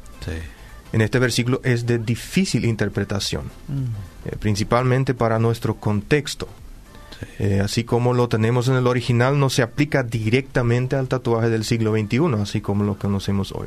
en 0.92 1.00
este 1.00 1.18
versículo 1.18 1.60
es 1.64 1.86
de 1.86 1.98
difícil 1.98 2.64
interpretación, 2.66 3.44
mm. 3.68 4.28
eh, 4.28 4.36
principalmente 4.38 5.14
para 5.14 5.38
nuestro 5.38 5.76
contexto. 5.76 6.48
Eh, 7.38 7.60
así 7.64 7.84
como 7.84 8.14
lo 8.14 8.28
tenemos 8.28 8.68
en 8.68 8.74
el 8.74 8.86
original, 8.86 9.40
no 9.40 9.50
se 9.50 9.62
aplica 9.62 10.02
directamente 10.02 10.96
al 10.96 11.08
tatuaje 11.08 11.48
del 11.48 11.64
siglo 11.64 11.92
XXI, 11.92 12.40
así 12.40 12.60
como 12.60 12.84
lo 12.84 12.98
conocemos 12.98 13.52
hoy. 13.52 13.66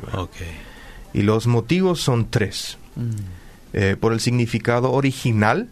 Y 1.12 1.22
los 1.22 1.46
motivos 1.46 2.00
son 2.00 2.30
tres. 2.30 2.78
Mm. 2.96 3.96
Por 4.00 4.12
el 4.12 4.20
significado 4.20 4.92
original 4.92 5.68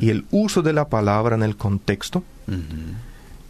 y 0.00 0.10
el 0.10 0.24
uso 0.30 0.62
de 0.62 0.72
la 0.72 0.88
palabra 0.88 1.36
en 1.36 1.42
el 1.42 1.56
contexto. 1.56 2.24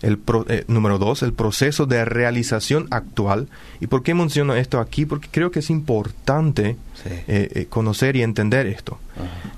El 0.02 0.18
eh, 0.48 0.64
número 0.66 0.98
dos, 0.98 1.22
el 1.22 1.32
proceso 1.32 1.87
de 1.87 2.04
realización 2.04 2.88
actual. 2.90 3.48
¿Y 3.80 3.87
por 3.87 4.02
qué 4.02 4.14
menciono 4.14 4.54
esto 4.54 4.80
aquí? 4.80 5.06
Porque 5.06 5.28
creo 5.30 5.52
que 5.52 5.61
es 5.61 5.70
importante 5.70 6.76
eh, 7.04 7.24
eh, 7.28 7.66
conocer 7.70 8.16
y 8.16 8.22
entender 8.22 8.66
esto. 8.66 8.98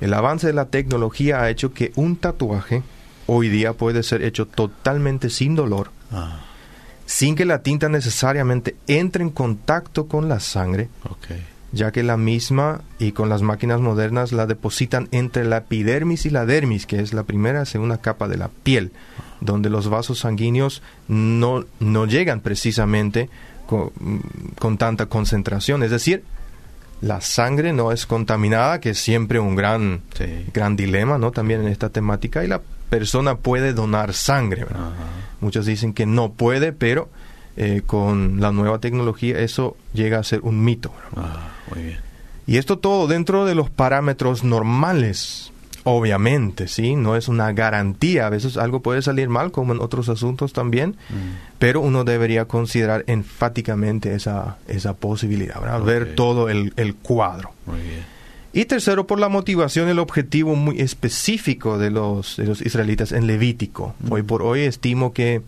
El 0.00 0.12
avance 0.12 0.46
de 0.46 0.52
la 0.52 0.66
tecnología 0.66 1.40
ha 1.40 1.50
hecho 1.50 1.72
que 1.72 1.92
un 1.96 2.16
tatuaje 2.16 2.82
hoy 3.26 3.48
día 3.48 3.72
puede 3.72 4.02
ser 4.02 4.22
hecho 4.22 4.46
totalmente 4.46 5.30
sin 5.30 5.54
dolor, 5.54 5.90
sin 7.06 7.36
que 7.36 7.46
la 7.46 7.62
tinta 7.62 7.88
necesariamente 7.88 8.76
entre 8.86 9.24
en 9.24 9.30
contacto 9.30 10.08
con 10.08 10.28
la 10.28 10.40
sangre, 10.40 10.88
ya 11.74 11.90
que 11.92 12.02
la 12.02 12.16
misma 12.16 12.80
y 12.98 13.12
con 13.12 13.28
las 13.28 13.42
máquinas 13.42 13.80
modernas 13.80 14.32
la 14.32 14.46
depositan 14.46 15.08
entre 15.10 15.44
la 15.44 15.58
epidermis 15.58 16.24
y 16.24 16.30
la 16.30 16.46
dermis, 16.46 16.86
que 16.86 17.00
es 17.00 17.12
la 17.12 17.24
primera 17.24 17.62
y 17.62 17.66
segunda 17.66 17.98
capa 17.98 18.28
de 18.28 18.38
la 18.38 18.48
piel 18.48 18.92
donde 19.44 19.68
los 19.68 19.88
vasos 19.88 20.20
sanguíneos 20.20 20.82
no, 21.06 21.64
no 21.78 22.06
llegan 22.06 22.40
precisamente 22.40 23.28
con, 23.66 24.78
tanta 24.78 25.06
concentración. 25.06 25.82
Es 25.82 25.90
decir, 25.90 26.24
la 27.00 27.20
sangre 27.20 27.72
no 27.72 27.92
es 27.92 28.06
contaminada, 28.06 28.80
que 28.80 28.90
es 28.90 28.98
siempre 28.98 29.38
un 29.38 29.54
gran, 29.54 30.00
Sí. 30.16 30.46
gran 30.52 30.76
dilema, 30.76 31.18
¿no? 31.18 31.30
También 31.30 31.60
en 31.60 31.68
esta 31.68 31.90
temática, 31.90 32.42
y 32.44 32.48
la 32.48 32.62
persona 32.88 33.36
puede 33.36 33.74
donar 33.74 34.14
sangre. 34.14 34.66
Muchos 35.40 35.66
dicen 35.66 35.92
que 35.92 36.06
no 36.06 36.32
puede, 36.32 36.72
pero 36.72 37.10
eh, 37.56 37.82
con 37.86 38.40
la 38.40 38.52
nueva 38.52 38.78
tecnología 38.78 39.38
eso 39.38 39.76
llega 39.92 40.18
a 40.18 40.24
ser 40.24 40.40
un 40.42 40.64
mito. 40.64 40.92
Ah, 41.16 41.52
muy 41.74 41.84
bien. 41.84 41.98
Y 42.46 42.56
esto 42.58 42.78
todo 42.78 43.06
dentro 43.06 43.46
de 43.46 43.54
los 43.54 43.70
parámetros 43.70 44.44
normales, 44.44 45.50
obviamente, 45.84 46.68
¿sí? 46.68 46.94
No 46.96 47.16
es 47.16 47.28
una 47.28 47.52
garantía, 47.52 48.26
a 48.26 48.30
veces 48.30 48.56
algo 48.56 48.80
puede 48.80 49.00
salir 49.02 49.28
mal, 49.28 49.50
como 49.50 49.72
en 49.72 49.80
otros 49.80 50.08
asuntos 50.08 50.52
también, 50.52 50.96
Mm. 51.08 51.58
pero 51.58 51.80
uno 51.80 52.04
debería 52.04 52.44
considerar 52.46 53.04
enfáticamente 53.06 54.14
esa, 54.14 54.58
esa 54.68 54.94
posibilidad. 54.94 55.60
Ver 55.82 56.14
todo 56.14 56.48
el, 56.48 56.72
el 56.76 56.94
cuadro. 56.94 57.52
Muy 57.66 57.80
bien. 57.80 58.14
Y 58.52 58.66
tercero, 58.66 59.06
por 59.06 59.18
la 59.18 59.28
motivación 59.28 59.88
el 59.88 59.98
objetivo 59.98 60.54
muy 60.54 60.80
específico 60.80 61.76
de 61.76 61.90
los, 61.90 62.36
de 62.36 62.44
los 62.46 62.60
israelitas 62.62 63.10
en 63.12 63.26
Levítico. 63.26 63.94
Hoy 64.10 64.22
por 64.22 64.42
hoy 64.42 64.60
estimo 64.60 65.12
que 65.12 65.42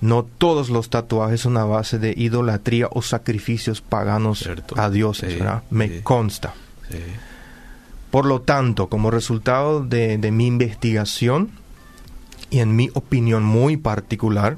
no 0.00 0.24
todos 0.24 0.68
los 0.70 0.90
tatuajes 0.90 1.40
son 1.40 1.56
a 1.56 1.64
base 1.64 1.98
de 1.98 2.14
idolatría 2.16 2.88
o 2.92 3.02
sacrificios 3.02 3.80
paganos 3.80 4.40
Cierto. 4.40 4.74
a 4.78 4.90
dioses, 4.90 5.32
Sí, 5.32 5.38
¿verdad? 5.38 5.62
Me 5.70 5.88
sí. 5.88 6.00
consta. 6.02 6.54
Sí. 6.90 6.98
Por 8.10 8.26
lo 8.26 8.40
tanto, 8.42 8.88
como 8.88 9.10
resultado 9.10 9.84
de, 9.84 10.18
de 10.18 10.30
mi 10.30 10.46
investigación 10.46 11.50
y 12.50 12.60
en 12.60 12.76
mi 12.76 12.90
opinión 12.94 13.42
muy 13.42 13.76
particular, 13.76 14.56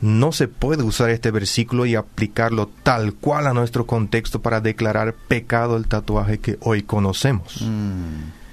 no 0.00 0.32
se 0.32 0.48
puede 0.48 0.82
usar 0.82 1.10
este 1.10 1.30
versículo 1.30 1.86
y 1.86 1.94
aplicarlo 1.94 2.68
tal 2.82 3.14
cual 3.14 3.46
a 3.46 3.54
nuestro 3.54 3.86
contexto 3.86 4.42
para 4.42 4.60
declarar 4.60 5.14
pecado 5.28 5.76
el 5.76 5.86
tatuaje 5.86 6.38
que 6.38 6.58
hoy 6.60 6.82
conocemos. 6.82 7.62
Mm. 7.62 8.43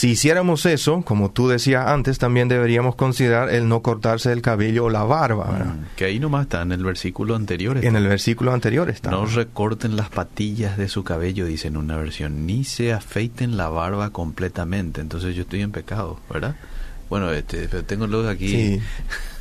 Si 0.00 0.12
hiciéramos 0.12 0.64
eso, 0.64 1.02
como 1.02 1.30
tú 1.30 1.48
decías 1.48 1.86
antes, 1.86 2.18
también 2.18 2.48
deberíamos 2.48 2.94
considerar 2.94 3.50
el 3.50 3.68
no 3.68 3.82
cortarse 3.82 4.32
el 4.32 4.40
cabello 4.40 4.86
o 4.86 4.88
la 4.88 5.04
barba. 5.04 5.50
¿verdad? 5.50 5.74
Que 5.94 6.06
ahí 6.06 6.18
nomás 6.18 6.44
está, 6.44 6.62
en 6.62 6.72
el 6.72 6.82
versículo 6.82 7.34
anterior. 7.36 7.76
está. 7.76 7.86
En 7.86 7.96
el 7.96 8.06
versículo 8.08 8.54
anterior 8.54 8.88
está. 8.88 9.10
No 9.10 9.26
recorten 9.26 9.96
las 9.96 10.08
patillas 10.08 10.78
de 10.78 10.88
su 10.88 11.04
cabello, 11.04 11.44
dice 11.44 11.68
en 11.68 11.76
una 11.76 11.98
versión, 11.98 12.46
ni 12.46 12.64
se 12.64 12.94
afeiten 12.94 13.58
la 13.58 13.68
barba 13.68 14.08
completamente. 14.08 15.02
Entonces 15.02 15.34
yo 15.36 15.42
estoy 15.42 15.60
en 15.60 15.70
pecado, 15.70 16.18
¿verdad? 16.32 16.56
Bueno, 17.10 17.30
este, 17.32 17.68
pero 17.68 17.84
tengo 17.84 18.06
luego 18.06 18.26
aquí. 18.30 18.48
Sí, 18.48 18.80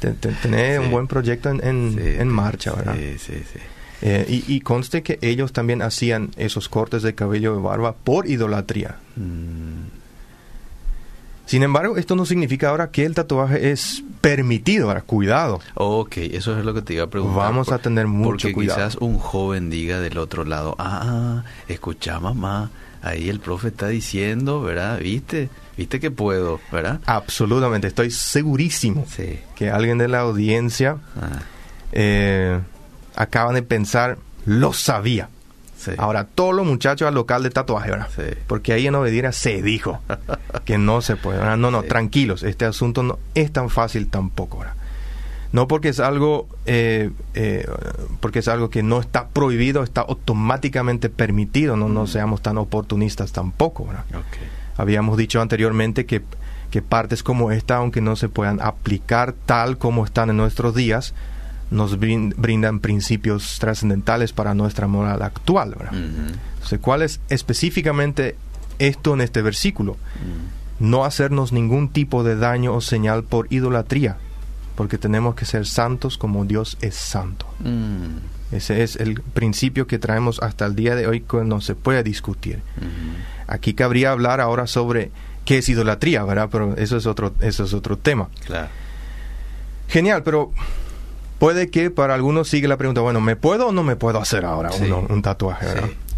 tenés 0.41 0.80
un 0.80 0.91
buen 0.91 1.08
proyecto 1.08 1.52
en, 1.52 1.65
en- 1.65 1.93
Sí, 1.93 2.02
en 2.19 2.28
marcha, 2.28 2.74
¿verdad? 2.74 2.95
Sí, 2.98 3.17
sí, 3.17 3.34
sí. 3.54 3.60
Eh, 4.02 4.26
y, 4.28 4.56
y 4.56 4.60
conste 4.60 5.04
que 5.04 5.19
ellos 5.22 5.54
también 5.54 5.82
hacían 5.82 6.32
esos 6.36 6.67
cortes 6.67 7.02
de 7.02 7.15
cabello 7.15 7.58
y 7.58 7.62
barba 7.62 7.93
por 7.95 8.28
idolatría. 8.28 8.98
Mm, 9.15 9.99
Sin 11.50 11.64
embargo, 11.64 11.98
esto 11.98 12.16
no 12.16 12.28
significa 12.28 12.70
ahora 12.70 12.92
que 12.92 13.06
el 13.06 13.16
tatuaje 13.16 13.72
es 13.72 14.04
permitido. 14.22 14.88
Ahora, 14.90 15.02
cuidado. 15.02 15.60
Ok, 15.74 16.18
eso 16.18 16.56
es 16.60 16.64
lo 16.64 16.76
que 16.76 16.84
te 16.84 16.94
iba 16.94 17.06
a 17.06 17.10
preguntar. 17.10 17.38
Vamos 17.40 17.72
a 17.72 17.80
tener 17.80 18.06
mucho 18.06 18.30
Porque 18.30 18.54
cuidado. 18.54 18.78
quizás 18.78 18.96
un 18.98 19.18
joven 19.18 19.72
diga 19.72 20.00
del 20.00 20.20
otro 20.20 20.46
lado, 20.46 20.76
ah, 20.78 21.44
escucha 21.68 22.20
mamá, 22.20 22.70
ahí 23.02 23.30
el 23.30 23.40
profe 23.40 23.70
está 23.70 23.88
diciendo, 23.88 24.62
¿verdad? 24.62 25.00
¿Viste? 25.00 25.50
¿Viste 25.76 26.00
que 26.00 26.12
puedo, 26.12 26.60
verdad? 26.72 27.00
Absolutamente, 27.08 27.88
estoy 27.88 28.12
segurísimo 28.12 29.08
Sí. 29.10 29.40
que 29.56 29.72
alguien 29.72 29.98
de 29.98 30.08
la 30.08 30.20
audiencia 30.20 30.98
Ah, 31.20 31.40
eh, 31.94 32.60
acaban 33.16 33.56
de 33.56 33.64
pensar, 33.64 34.20
lo 34.46 34.72
sabía. 34.74 35.30
Sí. 35.80 35.92
Ahora, 35.98 36.26
todos 36.26 36.54
los 36.54 36.65
muchachos 36.65 37.08
al 37.08 37.15
local 37.15 37.42
de 37.44 37.50
tatuaje, 37.50 37.89
¿verdad? 37.92 38.08
Sí. 38.15 38.24
Porque 38.48 38.74
ahí 38.74 38.86
en 38.88 38.96
Obedira 38.96 39.32
se 39.32 39.62
dijo 39.62 40.00
que 40.65 40.78
no 40.78 41.02
se 41.02 41.15
puede. 41.15 41.39
¿verdad? 41.39 41.58
No, 41.58 41.72
no, 41.72 41.82
Sí. 41.82 41.88
tranquilos, 41.88 42.44
este 42.44 42.65
asunto 42.65 43.02
no 43.04 43.18
es 43.36 43.52
tan 43.52 43.70
fácil 43.70 44.08
tampoco, 44.10 44.60
¿verdad? 44.60 44.74
No 45.52 45.68
porque 45.68 45.89
es 45.89 46.00
algo, 46.00 46.48
eh, 46.68 47.10
eh, 47.34 47.68
porque 48.20 48.39
es 48.39 48.48
algo 48.48 48.70
que 48.70 48.84
no 48.84 49.00
está 49.00 49.30
prohibido, 49.30 49.82
está 49.82 50.02
automáticamente 50.02 51.10
permitido, 51.10 51.76
no, 51.76 51.89
no 51.89 52.04
Mm. 52.04 52.08
seamos 52.08 52.42
tan 52.44 52.60
oportunistas 52.60 53.32
tampoco, 53.32 53.86
¿verdad? 53.88 54.04
Habíamos 54.78 55.18
dicho 55.18 55.42
anteriormente 55.42 56.06
que, 56.06 56.22
que 56.70 56.82
partes 56.84 57.24
como 57.24 57.52
esta, 57.52 57.78
aunque 57.78 58.00
no 58.00 58.15
se 58.15 58.30
puedan 58.30 58.62
aplicar 58.62 59.34
tal 59.48 59.80
como 59.80 60.06
están 60.06 60.30
en 60.30 60.38
nuestros 60.38 60.76
días, 60.76 61.15
nos 61.71 61.99
brin- 61.99 62.34
brindan 62.38 62.79
principios 62.79 63.58
trascendentales 63.60 64.34
para 64.34 64.53
nuestra 64.53 64.88
moral 64.88 65.21
actual. 65.21 65.75
¿verdad? 65.77 65.93
Entonces, 65.93 66.79
¿cuál 66.82 67.01
es 67.01 67.19
específicamente 67.29 68.36
esto 68.79 69.13
en 69.13 69.21
este 69.21 69.41
versículo? 69.41 69.93
Mm. 69.93 70.89
No 70.89 71.03
hacernos 71.05 71.51
ningún 71.51 71.89
tipo 71.89 72.23
de 72.23 72.36
daño 72.38 72.73
o 72.73 72.82
señal 72.82 73.23
por 73.23 73.47
idolatría, 73.51 74.17
porque 74.75 74.97
tenemos 74.97 75.36
que 75.36 75.45
ser 75.45 75.65
santos 75.65 76.17
como 76.17 76.45
Dios 76.45 76.77
es 76.82 76.95
santo. 76.95 77.45
Mm. 77.60 78.55
Ese 78.55 78.82
es 78.82 78.95
el 78.95 79.21
principio 79.21 79.86
que 79.86 79.99
traemos 79.99 80.39
hasta 80.41 80.65
el 80.65 80.75
día 80.75 80.95
de 80.95 81.05
hoy 81.05 81.21
que 81.21 81.43
no 81.43 81.62
se 81.62 81.75
puede 81.75 82.01
discutir. 82.01 82.62
Aquí 83.45 83.73
cabría 83.75 84.12
hablar 84.12 84.41
ahora 84.41 84.65
sobre 84.65 85.12
qué 85.45 85.60
es 85.60 85.69
idolatría, 85.69 86.23
¿verdad? 86.23 86.49
Pero 86.51 86.75
eso 86.77 86.97
es 86.97 87.05
otro, 87.05 87.34
eso 87.41 87.63
es 87.65 87.73
otro 87.73 87.97
tema. 87.97 88.27
Claro. 88.45 88.69
Genial, 89.88 90.23
pero 90.23 90.51
puede 91.39 91.69
que 91.69 91.89
para 91.89 92.13
algunos 92.13 92.47
sigue 92.49 92.67
la 92.67 92.78
pregunta, 92.78 93.02
bueno, 93.02 93.21
¿me 93.21 93.36
puedo 93.36 93.67
o 93.67 93.71
no 93.71 93.84
me 93.84 93.95
puedo 93.95 94.19
hacer 94.19 94.45
ahora 94.45 94.71
Sí. 94.71 94.84
uno- 94.86 95.06
un 95.10 95.21
tatuaje. 95.21 95.67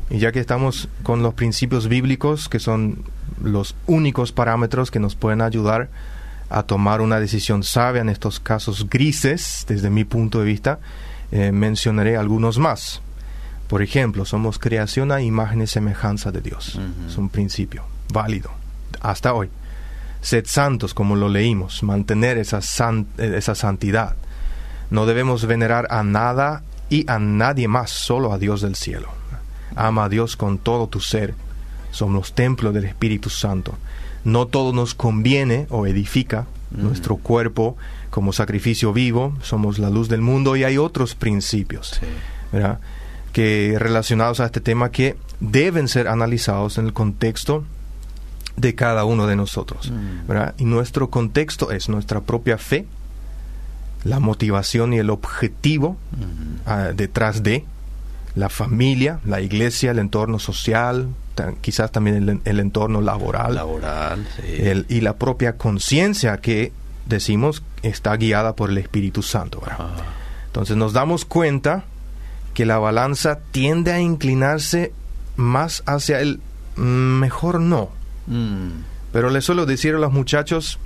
Y 0.10 0.20
ya 0.20 0.32
que 0.32 0.40
estamos 0.40 0.90
con 1.04 1.24
los 1.24 1.34
principios 1.36 1.88
bíblicos, 1.88 2.50
que 2.50 2.60
son 2.60 3.04
los 3.42 3.76
únicos 3.88 4.32
parámetros 4.34 4.92
que 4.92 5.00
nos 5.00 5.16
pueden 5.16 5.42
ayudar 5.42 5.90
a 6.50 6.64
tomar 6.64 7.00
una 7.00 7.20
decisión 7.20 7.64
sabia 7.64 8.02
en 8.02 8.10
estos 8.10 8.40
casos 8.42 8.90
grises, 8.90 9.64
desde 9.70 9.90
mi 9.90 10.04
punto 10.04 10.40
de 10.40 10.46
vista, 10.46 10.80
eh, 11.32 11.54
mencionaré 11.54 12.18
algunos 12.18 12.58
más. 12.58 13.02
Por 13.70 13.82
ejemplo, 13.82 14.26
somos 14.26 14.60
creación 14.60 15.14
a 15.14 15.22
imagen 15.22 15.62
y 15.62 15.68
semejanza 15.68 16.30
de 16.34 16.42
Dios. 16.42 16.78
Es 17.08 17.18
un 17.18 17.30
principio 17.30 17.84
válido 18.12 18.52
hasta 19.00 19.34
hoy. 19.34 19.50
Sed 20.20 20.44
santos, 20.46 20.94
como 20.94 21.16
lo 21.16 21.30
leímos, 21.30 21.82
mantener 21.84 22.38
esa, 22.38 22.62
san- 22.62 23.08
eh, 23.18 23.34
esa 23.38 23.56
santidad. 23.56 24.16
No 24.92 25.08
debemos 25.08 25.46
venerar 25.48 25.88
a 25.90 26.04
nada 26.04 26.62
y 26.90 27.10
a 27.10 27.18
nadie 27.18 27.68
más, 27.68 27.90
solo 27.90 28.32
a 28.32 28.38
Dios 28.38 28.62
del 28.62 28.76
cielo. 28.76 29.10
Ama 29.76 30.04
a 30.06 30.10
Dios 30.10 30.36
con 30.38 30.60
todo 30.60 30.88
tu 30.88 31.00
ser. 31.00 31.34
Somos 31.90 32.34
templo 32.34 32.72
del 32.72 32.84
Espíritu 32.86 33.30
Santo. 33.30 33.74
No 34.24 34.46
todo 34.46 34.72
nos 34.74 34.94
conviene 34.94 35.66
o 35.72 35.88
edifica 35.88 36.46
Mm. 36.72 36.84
nuestro 36.84 37.18
cuerpo 37.18 37.76
como 38.12 38.32
sacrificio 38.32 38.94
vivo. 38.94 39.34
Somos 39.42 39.78
la 39.78 39.90
luz 39.90 40.08
del 40.08 40.22
mundo 40.22 40.56
y 40.56 40.64
hay 40.64 40.78
otros 40.78 41.16
principios. 41.16 41.98
Sí. 42.00 42.06
¿verdad? 42.52 42.80
que 43.34 43.76
relacionados 43.80 44.42
a 44.42 44.46
este 44.46 44.60
tema 44.60 44.92
que 44.92 45.16
deben 45.40 45.88
ser 45.88 46.10
analizados 46.10 46.78
en 46.78 46.86
el 46.88 46.92
contexto 46.94 47.64
de 48.58 48.76
cada 48.76 49.06
uno 49.06 49.26
de 49.28 49.36
nosotros. 49.38 49.90
Mm. 49.90 50.28
¿verdad? 50.28 50.54
Y 50.58 50.66
nuestro 50.66 51.10
contexto 51.10 51.72
es 51.72 51.88
nuestra 51.88 52.20
propia 52.22 52.58
fe, 52.58 52.86
la 54.04 54.20
motivación 54.20 54.94
y 54.94 54.98
el 54.98 55.10
objetivo 55.10 55.98
ah, 56.66 56.90
detrás 56.96 57.44
de 57.44 57.66
la 58.36 58.50
familia, 58.50 59.20
la 59.26 59.42
iglesia, 59.42 59.92
el 59.92 60.00
entorno 60.00 60.40
social, 60.40 61.10
quizás 61.62 61.92
también 61.92 62.30
el, 62.30 62.42
el 62.46 62.60
entorno 62.60 63.02
laboral, 63.02 63.56
Laboral, 63.56 64.26
sí. 64.38 64.44
el- 64.62 64.86
y 64.90 65.02
la 65.02 65.18
propia 65.18 65.58
conciencia 65.58 66.38
que 66.38 66.72
decimos 67.06 67.64
está 67.84 68.16
guiada 68.16 68.56
por 68.56 68.70
el 68.70 68.78
Espíritu 68.78 69.22
Santo. 69.22 69.62
Ah, 69.68 69.90
Entonces 70.48 70.78
nos 70.78 70.94
damos 70.94 71.26
cuenta 71.26 71.84
que 72.54 72.66
la 72.66 72.78
balanza 72.80 73.40
tiende 73.52 73.92
a 73.92 74.00
inclinarse 74.00 74.94
más 75.36 75.84
hacia 75.86 76.20
el 76.22 76.40
mejor 76.76 77.60
no. 77.60 77.90
mm. 78.28 78.70
Pero 79.12 79.30
les 79.30 79.44
suelo 79.44 79.66
decir 79.66 79.96
a 79.96 80.00
los 80.00 80.14
muchachos, 80.14 80.80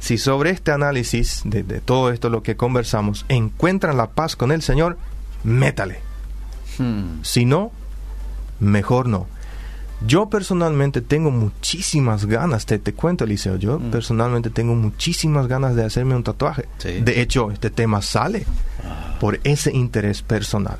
si 0.00 0.18
sobre 0.18 0.50
este 0.50 0.70
análisis 0.72 1.42
de, 1.44 1.62
de 1.62 1.80
todo 1.80 2.10
esto 2.10 2.28
lo 2.28 2.42
que 2.42 2.56
conversamos 2.56 3.24
encuentran 3.28 3.96
la 3.96 4.08
paz 4.10 4.36
con 4.36 4.52
el 4.52 4.62
Señor, 4.62 4.98
métale. 5.44 6.00
Hmm. 6.78 7.20
Si 7.22 7.44
no, 7.44 7.72
mejor 8.60 9.08
no. 9.08 9.26
Yo 10.06 10.28
personalmente 10.28 11.00
tengo 11.00 11.30
muchísimas 11.30 12.26
ganas, 12.26 12.66
te, 12.66 12.78
te 12.78 12.92
cuento 12.92 13.24
Eliseo, 13.24 13.56
yo 13.56 13.78
Mm. 13.78 13.90
personalmente 13.90 14.50
tengo 14.50 14.74
muchísimas 14.74 15.46
ganas 15.46 15.74
de 15.74 15.84
hacerme 15.86 16.14
un 16.14 16.22
tatuaje. 16.22 16.66
Sí. 16.78 17.00
De 17.00 17.22
hecho, 17.22 17.50
este 17.50 17.70
tema 17.70 18.02
sale 18.02 18.44
Ah, 18.84 19.16
por 19.18 19.40
ese 19.44 19.72
interés 19.74 20.20
personal. 20.20 20.76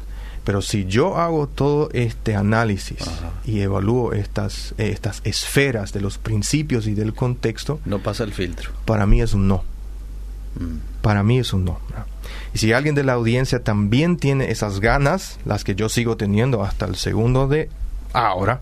Pero 0.47 0.63
si 0.63 0.85
yo 0.85 1.17
hago 1.17 1.49
todo 1.49 1.91
este 1.93 2.37
análisis 2.37 3.03
Ajá. 3.03 3.33
y 3.45 3.63
evalúo 3.63 4.13
estas, 4.13 4.77
eh, 4.79 4.91
estas 4.93 5.21
esferas 5.25 5.93
de 5.93 6.01
los 6.01 6.19
principios 6.19 6.87
y 6.87 6.95
del 6.95 7.15
contexto, 7.15 7.81
no 7.85 7.99
pasa 7.99 8.23
el 8.23 8.33
filtro. 8.33 8.71
para 8.85 9.07
mí 9.07 9.21
es 9.21 9.35
un 9.35 9.49
no. 9.49 9.65
Mm. 10.55 11.03
Para 11.03 11.25
mí 11.25 11.41
es 11.41 11.53
un 11.53 11.65
no. 11.65 11.81
Y 12.55 12.59
si 12.59 12.73
alguien 12.73 12.95
de 12.95 13.03
la 13.03 13.15
audiencia 13.15 13.65
también 13.65 14.19
tiene 14.19 14.53
esas 14.53 14.79
ganas, 14.79 15.41
las 15.45 15.65
que 15.65 15.75
yo 15.75 15.89
sigo 15.89 16.17
teniendo 16.17 16.63
hasta 16.63 16.87
el 16.87 16.95
segundo 16.95 17.49
de 17.49 17.69
Ahora, 18.13 18.61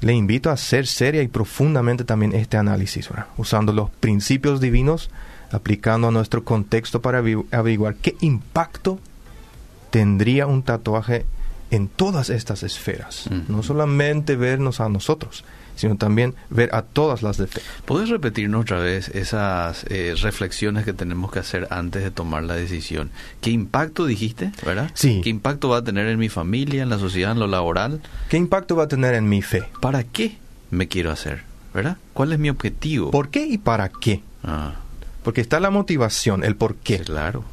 le 0.00 0.12
invito 0.12 0.48
a 0.48 0.52
hacer 0.52 0.86
seria 0.86 1.22
y 1.22 1.28
profundamente 1.28 2.04
también 2.04 2.36
este 2.36 2.56
análisis, 2.56 3.08
¿verdad? 3.08 3.26
usando 3.36 3.72
los 3.72 3.90
principios 3.90 4.60
divinos, 4.60 5.10
aplicando 5.50 6.06
a 6.06 6.10
nuestro 6.12 6.44
contexto 6.44 7.02
para 7.02 7.18
averiguar 7.18 7.96
qué 7.96 8.14
impacto 8.20 9.00
tendría 9.94 10.48
un 10.48 10.64
tatuaje 10.64 11.24
en 11.70 11.86
todas 11.86 12.28
estas 12.28 12.64
esferas. 12.64 13.30
No 13.46 13.62
solamente 13.62 14.34
vernos 14.34 14.80
a 14.80 14.88
nosotros, 14.88 15.44
sino 15.76 15.94
también 15.94 16.34
ver 16.50 16.74
a 16.74 16.82
todas 16.82 17.22
las 17.22 17.36
defensas. 17.36 17.70
¿Puedes 17.84 18.08
repetirnos 18.08 18.62
otra 18.62 18.80
vez 18.80 19.06
esas 19.10 19.86
eh, 19.88 20.16
reflexiones 20.20 20.84
que 20.84 20.94
tenemos 20.94 21.30
que 21.30 21.38
hacer 21.38 21.68
antes 21.70 22.02
de 22.02 22.10
tomar 22.10 22.42
la 22.42 22.56
decisión? 22.56 23.12
¿Qué 23.40 23.50
impacto 23.52 24.04
dijiste, 24.04 24.50
verdad? 24.66 24.90
Sí. 24.94 25.20
¿Qué 25.22 25.30
impacto 25.30 25.68
va 25.68 25.76
a 25.76 25.84
tener 25.84 26.08
en 26.08 26.18
mi 26.18 26.28
familia, 26.28 26.82
en 26.82 26.88
la 26.88 26.98
sociedad, 26.98 27.30
en 27.30 27.38
lo 27.38 27.46
laboral? 27.46 28.00
¿Qué 28.28 28.36
impacto 28.36 28.74
va 28.74 28.84
a 28.84 28.88
tener 28.88 29.14
en 29.14 29.28
mi 29.28 29.42
fe? 29.42 29.62
¿Para 29.80 30.02
qué 30.02 30.38
me 30.72 30.88
quiero 30.88 31.12
hacer? 31.12 31.44
¿Verdad? 31.72 31.98
¿Cuál 32.14 32.32
es 32.32 32.40
mi 32.40 32.50
objetivo? 32.50 33.12
¿Por 33.12 33.28
qué 33.28 33.46
y 33.46 33.58
para 33.58 33.90
qué? 33.90 34.24
Ah. 34.42 34.74
Porque 35.22 35.40
está 35.40 35.60
la 35.60 35.70
motivación, 35.70 36.42
el 36.42 36.56
por 36.56 36.74
qué. 36.74 36.98
Claro. 36.98 37.44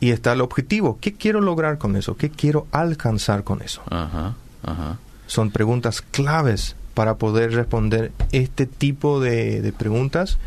Y 0.00 0.10
está 0.10 0.32
el 0.32 0.40
objetivo. 0.40 0.98
¿Qué 1.00 1.14
quiero 1.14 1.40
lograr 1.40 1.78
con 1.78 1.96
eso? 1.96 2.16
¿Qué 2.16 2.30
quiero 2.30 2.66
alcanzar 2.72 3.44
con 3.44 3.62
eso? 3.62 3.82
Ajá, 3.90 4.34
ajá. 4.62 4.98
Son 5.26 5.50
preguntas 5.50 6.02
claves 6.02 6.76
para 6.94 7.16
poder 7.16 7.52
responder 7.52 8.12
este 8.32 8.66
tipo 8.66 9.20
de, 9.20 9.72
preguntas 9.76 10.38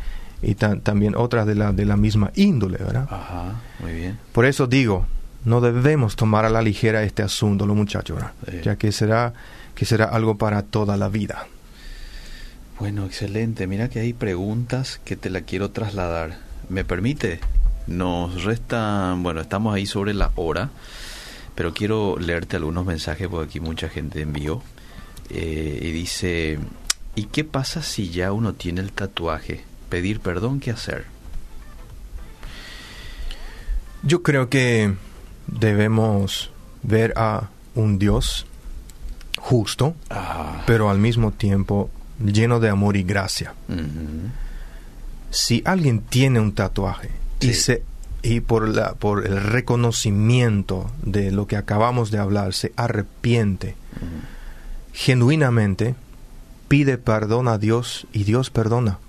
y 0.41 0.55
también 0.55 1.15
otras 1.15 1.45
de 1.45 1.55
la, 1.55 1.73
de 1.73 1.85
la 1.85 1.97
misma 1.97 2.31
índole, 2.35 2.77
¿verdad? 2.77 3.07
Ajá, 3.09 3.61
muy 3.79 3.93
bien. 3.93 4.17
Por 4.31 4.45
eso 4.45 4.65
digo, 4.65 5.05
no 5.45 5.61
debemos 5.61 6.15
tomar 6.15 6.45
a 6.45 6.49
la 6.49 6.61
ligera 6.61 7.03
este 7.03 7.23
asunto, 7.23 7.65
los 7.65 7.75
muchachos, 7.75 8.17
¿verdad? 8.17 8.63
ya 8.63 8.75
que 8.77 8.91
será, 8.91 9.33
que 9.75 9.85
será 9.85 10.05
algo 10.05 10.37
para 10.37 10.63
toda 10.63 10.97
la 10.97 11.09
vida. 11.09 11.47
Bueno, 12.79 13.05
excelente. 13.05 13.67
Mira 13.67 13.89
que 13.89 13.99
hay 13.99 14.13
preguntas 14.13 15.01
que 15.03 15.17
te 15.17 15.29
la 15.29 15.41
quiero 15.41 15.69
trasladar. 15.71 16.37
¿Me 16.69 16.85
permite? 16.85 17.41
Nos 17.89 18.43
resta, 18.43 19.15
bueno, 19.17 19.41
estamos 19.41 19.73
ahí 19.73 19.87
sobre 19.87 20.13
la 20.13 20.31
hora, 20.35 20.69
pero 21.55 21.73
quiero 21.73 22.17
leerte 22.19 22.57
algunos 22.57 22.85
mensajes 22.85 23.27
porque 23.27 23.49
aquí 23.49 23.59
mucha 23.59 23.89
gente 23.89 24.21
envió. 24.21 24.61
Eh, 25.31 25.79
y 25.81 25.91
dice, 25.91 26.59
¿y 27.15 27.23
qué 27.25 27.43
pasa 27.43 27.81
si 27.81 28.11
ya 28.11 28.31
uno 28.31 28.53
tiene 28.53 28.81
el 28.81 28.91
tatuaje? 28.91 29.63
Pedir 29.89 30.19
perdón, 30.19 30.59
¿qué 30.59 30.69
hacer? 30.69 31.05
Yo 34.03 34.21
creo 34.21 34.49
que 34.49 34.93
debemos 35.47 36.51
ver 36.83 37.13
a 37.15 37.49
un 37.73 37.97
Dios 37.97 38.45
justo, 39.39 39.95
ah. 40.11 40.61
pero 40.67 40.91
al 40.91 40.99
mismo 40.99 41.31
tiempo 41.31 41.89
lleno 42.23 42.59
de 42.59 42.69
amor 42.69 42.97
y 42.97 43.03
gracia. 43.03 43.55
Si 45.31 45.63
alguien 45.65 46.01
tiene 46.01 46.39
un 46.39 46.53
tatuaje 46.53 47.09
y 47.39 47.53
se 47.53 47.83
y 48.21 48.41
por 48.41 48.67
la 48.67 48.95
por 48.95 49.25
el 49.25 49.41
reconocimiento 49.41 50.91
de 51.01 51.31
lo 51.31 51.47
que 51.47 51.55
acabamos 51.55 52.11
de 52.11 52.19
hablar 52.19 52.53
se 52.53 52.73
arrepiente 52.75 53.75
genuinamente 54.93 55.95
pide 56.67 56.97
perdón 56.97 57.47
a 57.47 57.57
Dios 57.57 58.07
y 58.13 58.23
Dios 58.23 58.49
perdona. 58.49 58.99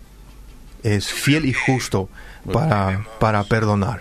Es 0.82 1.12
fiel 1.12 1.44
y 1.44 1.52
justo 1.52 2.08
para, 2.50 3.06
para 3.18 3.44
perdonar. 3.44 4.00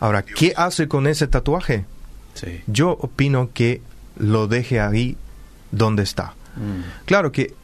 Ahora, 0.00 0.22
¿qué 0.22 0.54
hace 0.56 0.86
con 0.86 1.06
ese 1.06 1.26
tatuaje? 1.26 1.84
Yo 2.68 2.90
opino 2.90 3.50
que 3.52 3.82
lo 4.16 4.46
deje 4.46 4.80
ahí 4.80 5.16
donde 5.72 6.04
está. 6.04 6.34
Mm. 6.54 7.04
Claro 7.04 7.32
que 7.32 7.54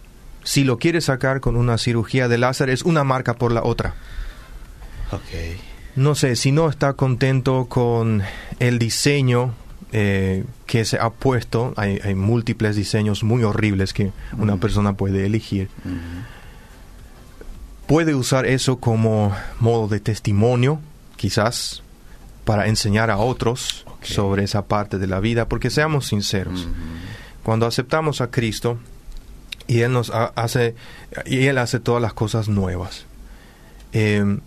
si 0.43 0.65
lo 0.65 0.79
quiere 0.79 1.01
sacar 1.01 1.41
con 1.41 1.55
una 1.55 1.79
cirugía 1.79 2.27
de 2.27 2.39
láser 2.39 2.71
es 2.71 2.83
una 2.83 3.05
marca 3.05 3.35
por 3.35 3.53
la 3.53 3.63
otra. 3.63 3.95
No 5.97 6.15
sé, 6.15 6.35
si 6.37 6.51
no 6.51 6.69
está 6.69 6.95
contento 6.95 7.67
con 7.69 8.23
el 8.59 8.79
diseño 8.79 9.55
eh, 9.93 10.45
que 10.67 10.85
se 10.85 10.99
ha 10.99 11.11
puesto, 11.11 11.73
hay, 11.77 12.17
múltiples 12.17 12.75
diseños 12.75 13.23
muy 13.23 13.45
horribles 13.45 13.93
que 13.93 14.11
una 14.37 14.57
persona 14.57 14.95
puede 14.95 15.25
elegir. 15.25 15.69
Puede 17.87 18.15
usar 18.17 18.45
eso 18.47 18.79
como 18.79 19.33
modo 19.61 19.87
de 19.87 20.01
testimonio, 20.01 20.81
quizás, 21.17 21.85
para 22.45 22.67
enseñar 22.67 23.11
a 23.11 23.19
otros 23.19 23.87
sobre 24.03 24.43
esa 24.43 24.67
parte 24.67 24.99
de 24.99 25.07
la 25.07 25.21
vida, 25.21 25.49
porque 25.49 25.71
seamos 25.71 26.09
sinceros, 26.09 26.67
cuando 27.45 27.67
aceptamos 27.67 28.21
a 28.21 28.33
Cristo 28.33 28.79
y 29.69 29.81
Él 29.83 29.93
nos 29.93 30.11
hace, 30.11 30.75
y 31.25 31.47
Él 31.47 31.59
hace 31.59 31.79
todas 31.79 32.03
las 32.03 32.15
cosas 32.15 32.49
nuevas, 32.49 33.07
eh, 33.93 34.39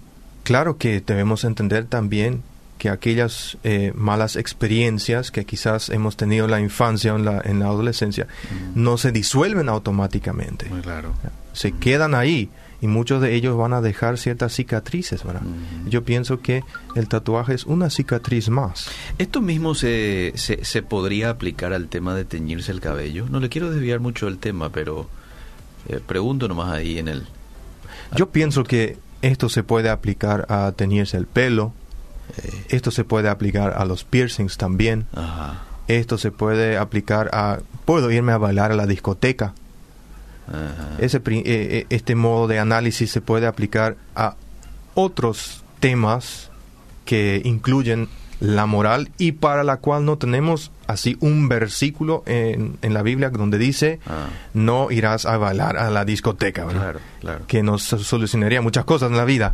claro 0.47 0.77
que 0.77 1.01
debemos 1.01 1.43
entender 1.43 1.83
también 1.87 2.41
que 2.77 2.87
aquellas 2.87 3.57
eh, 3.65 3.91
malas 3.95 4.37
experiencias 4.37 5.29
que 5.29 5.43
quizás 5.43 5.89
hemos 5.89 6.15
tenido 6.15 6.45
en 6.45 6.51
la 6.51 6.61
infancia 6.61 7.13
o 7.13 7.17
en 7.17 7.25
la, 7.25 7.41
en 7.43 7.59
la 7.59 7.65
adolescencia 7.65 8.27
no 8.73 8.97
se 8.97 9.11
disuelven 9.11 9.67
automáticamente. 9.67 10.67
claro. 10.81 11.13
Se 11.51 11.73
quedan 11.73 12.15
ahí 12.15 12.49
y 12.79 12.87
muchos 12.87 13.21
de 13.21 13.35
ellos 13.35 13.57
van 13.57 13.73
a 13.73 13.81
dejar 13.81 14.17
ciertas 14.17 14.53
cicatrices. 14.53 15.25
¿verdad? 15.25 15.41
Yo 15.85 16.05
pienso 16.05 16.39
que 16.39 16.63
el 16.95 17.09
tatuaje 17.09 17.53
es 17.53 17.65
una 17.65 17.89
cicatriz 17.89 18.47
más. 18.47 18.89
¿Esto 19.17 19.41
mismo 19.41 19.75
se, 19.75 20.31
se, 20.35 20.63
se, 20.63 20.81
podría 20.81 21.29
aplicar 21.29 21.73
al 21.73 21.89
tema 21.89 22.15
de 22.15 22.23
teñirse 22.23 22.71
el 22.71 22.79
cabello? 22.79 23.25
No 23.29 23.41
le 23.41 23.49
quiero 23.49 23.69
desviar 23.69 23.99
mucho 23.99 24.27
del 24.27 24.37
tema, 24.37 24.69
pero 24.69 25.09
eh, 25.89 25.99
pregunto 26.07 26.47
nomás 26.47 26.71
ahí 26.71 26.99
en 26.99 27.09
el... 27.09 27.27
Yo 28.15 28.29
pienso 28.29 28.63
que 28.63 28.97
esto 29.21 29.49
se 29.49 29.63
puede 29.63 29.89
aplicar 29.89 30.45
a 30.49 30.71
teñirse 30.75 31.17
el 31.17 31.27
pelo, 31.27 31.73
esto 32.69 32.91
se 32.91 33.03
puede 33.03 33.29
aplicar 33.29 33.73
a 33.77 33.85
los 33.85 34.03
piercings 34.03 34.57
también. 34.57 35.07
Esto 35.87 36.17
se 36.17 36.31
puede 36.31 36.77
aplicar 36.77 37.29
a... 37.33 37.59
Puedo 37.85 38.11
irme 38.11 38.33
a 38.33 38.37
bailar 38.37 38.71
a 38.71 38.75
la 38.75 38.85
discoteca. 38.85 39.53
Ese, 40.99 41.17
eh, 41.17 41.43
eh, 41.45 41.85
este 41.89 42.15
modo 42.15 42.47
de 42.47 42.59
análisis 42.59 43.11
se 43.11 43.21
puede 43.21 43.47
aplicar 43.47 43.95
a 44.15 44.35
otros 44.95 45.63
temas 45.79 46.49
que 47.05 47.41
incluyen 47.43 48.09
la 48.39 48.65
moral 48.65 49.09
y 49.17 49.33
para 49.33 49.63
la 49.63 49.77
cual 49.77 50.05
no 50.05 50.17
tenemos 50.17 50.71
así 50.85 51.17
un 51.19 51.49
versículo 51.49 52.23
en, 52.25 52.77
en 52.81 52.93
la 52.93 53.01
Biblia 53.01 53.29
donde 53.29 53.57
dice 53.57 53.99
ah. 54.07 54.27
no 54.53 54.91
irás 54.91 55.25
a 55.25 55.37
bailar 55.37 55.77
a 55.77 55.89
la 55.89 56.05
discoteca, 56.05 56.67
que 57.47 57.63
nos 57.63 57.83
solucionaría 57.83 58.61
muchas 58.61 58.85
cosas 58.85 59.11
en 59.11 59.17
la 59.17 59.25
vida. 59.25 59.53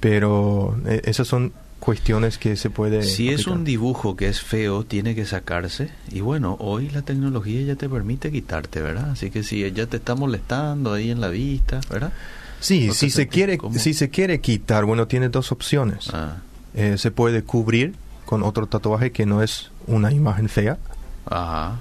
Pero 0.00 0.76
eh, 0.86 1.02
esas 1.04 1.28
son 1.28 1.52
cuestiones 1.78 2.38
que 2.38 2.56
se 2.56 2.70
puede... 2.70 3.02
Si 3.04 3.28
es 3.28 3.46
un 3.46 3.64
dibujo 3.64 4.16
que 4.16 4.28
es 4.28 4.40
feo, 4.40 4.84
tiene 4.84 5.14
que 5.14 5.24
sacarse. 5.24 5.90
Y 6.10 6.20
bueno, 6.20 6.56
hoy 6.60 6.88
la 6.90 7.02
tecnología 7.02 7.62
ya 7.62 7.76
te 7.76 7.88
permite 7.88 8.30
quitarte, 8.30 8.82
¿verdad? 8.82 9.10
Así 9.10 9.30
que 9.30 9.42
si 9.42 9.70
ya 9.72 9.86
te 9.86 9.96
está 9.96 10.14
molestando 10.14 10.92
ahí 10.92 11.10
en 11.10 11.20
la 11.20 11.28
vista, 11.28 11.80
¿verdad? 11.90 12.12
Sí, 12.60 12.92
si 12.92 13.10
se, 13.10 13.26
quiere, 13.26 13.58
si 13.76 13.94
se 13.94 14.10
quiere 14.10 14.40
quitar, 14.40 14.84
bueno, 14.84 15.08
tiene 15.08 15.28
dos 15.28 15.50
opciones. 15.50 16.08
Ah. 16.12 16.36
Eh, 16.74 16.96
se 16.98 17.10
puede 17.10 17.42
cubrir 17.42 17.94
con 18.24 18.42
otro 18.42 18.66
tatuaje 18.66 19.12
que 19.12 19.26
no 19.26 19.42
es 19.42 19.70
una 19.86 20.12
imagen 20.12 20.48
fea. 20.48 20.78
Ajá. 21.26 21.78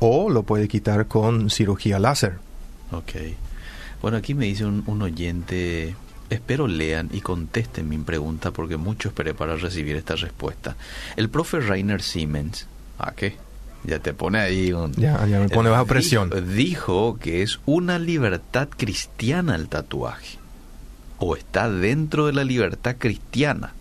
O 0.00 0.30
lo 0.30 0.44
puede 0.44 0.68
quitar 0.68 1.06
con 1.06 1.50
cirugía 1.50 1.98
láser. 1.98 2.38
Ok. 2.92 3.12
Bueno, 4.00 4.16
aquí 4.16 4.34
me 4.34 4.46
dice 4.46 4.64
un, 4.64 4.84
un 4.86 5.02
oyente 5.02 5.96
Espero 6.30 6.68
lean 6.68 7.08
y 7.12 7.20
contesten 7.20 7.88
mi 7.88 7.96
pregunta 7.98 8.50
porque 8.50 8.76
mucho 8.76 9.08
esperé 9.08 9.32
para 9.32 9.56
recibir 9.56 9.96
esta 9.96 10.14
respuesta. 10.14 10.76
El 11.16 11.30
profe 11.30 11.60
Rainer 11.60 12.02
Siemens, 12.02 12.66
¿a 12.98 13.12
qué? 13.12 13.36
Ya 13.84 13.98
te 14.00 14.12
pone 14.12 14.38
ahí 14.38 14.72
un... 14.72 14.92
Ya, 14.92 15.24
ya 15.26 15.40
me 15.40 15.48
pone 15.48 15.70
bajo 15.70 15.86
presión. 15.86 16.30
Dijo 16.54 17.18
que 17.18 17.42
es 17.42 17.60
una 17.64 17.98
libertad 17.98 18.68
cristiana 18.68 19.54
el 19.54 19.68
tatuaje. 19.68 20.38
O 21.18 21.34
está 21.34 21.70
dentro 21.70 22.26
de 22.26 22.34
la 22.34 22.44
libertad 22.44 22.96
cristiana. 22.98 23.72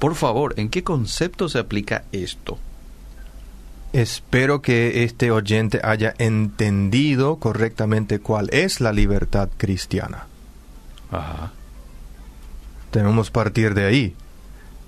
Por 0.00 0.16
favor, 0.16 0.54
¿en 0.56 0.70
qué 0.70 0.82
concepto 0.82 1.48
se 1.48 1.58
aplica 1.58 2.04
esto? 2.10 2.58
Espero 3.92 4.62
que 4.62 5.04
este 5.04 5.30
oyente 5.30 5.80
haya 5.84 6.14
entendido 6.18 7.36
correctamente 7.36 8.18
cuál 8.18 8.48
es 8.50 8.80
la 8.80 8.92
libertad 8.92 9.50
cristiana. 9.56 10.26
Ajá. 11.12 11.52
Debemos 12.92 13.30
partir 13.30 13.74
de 13.74 13.84
ahí. 13.84 14.14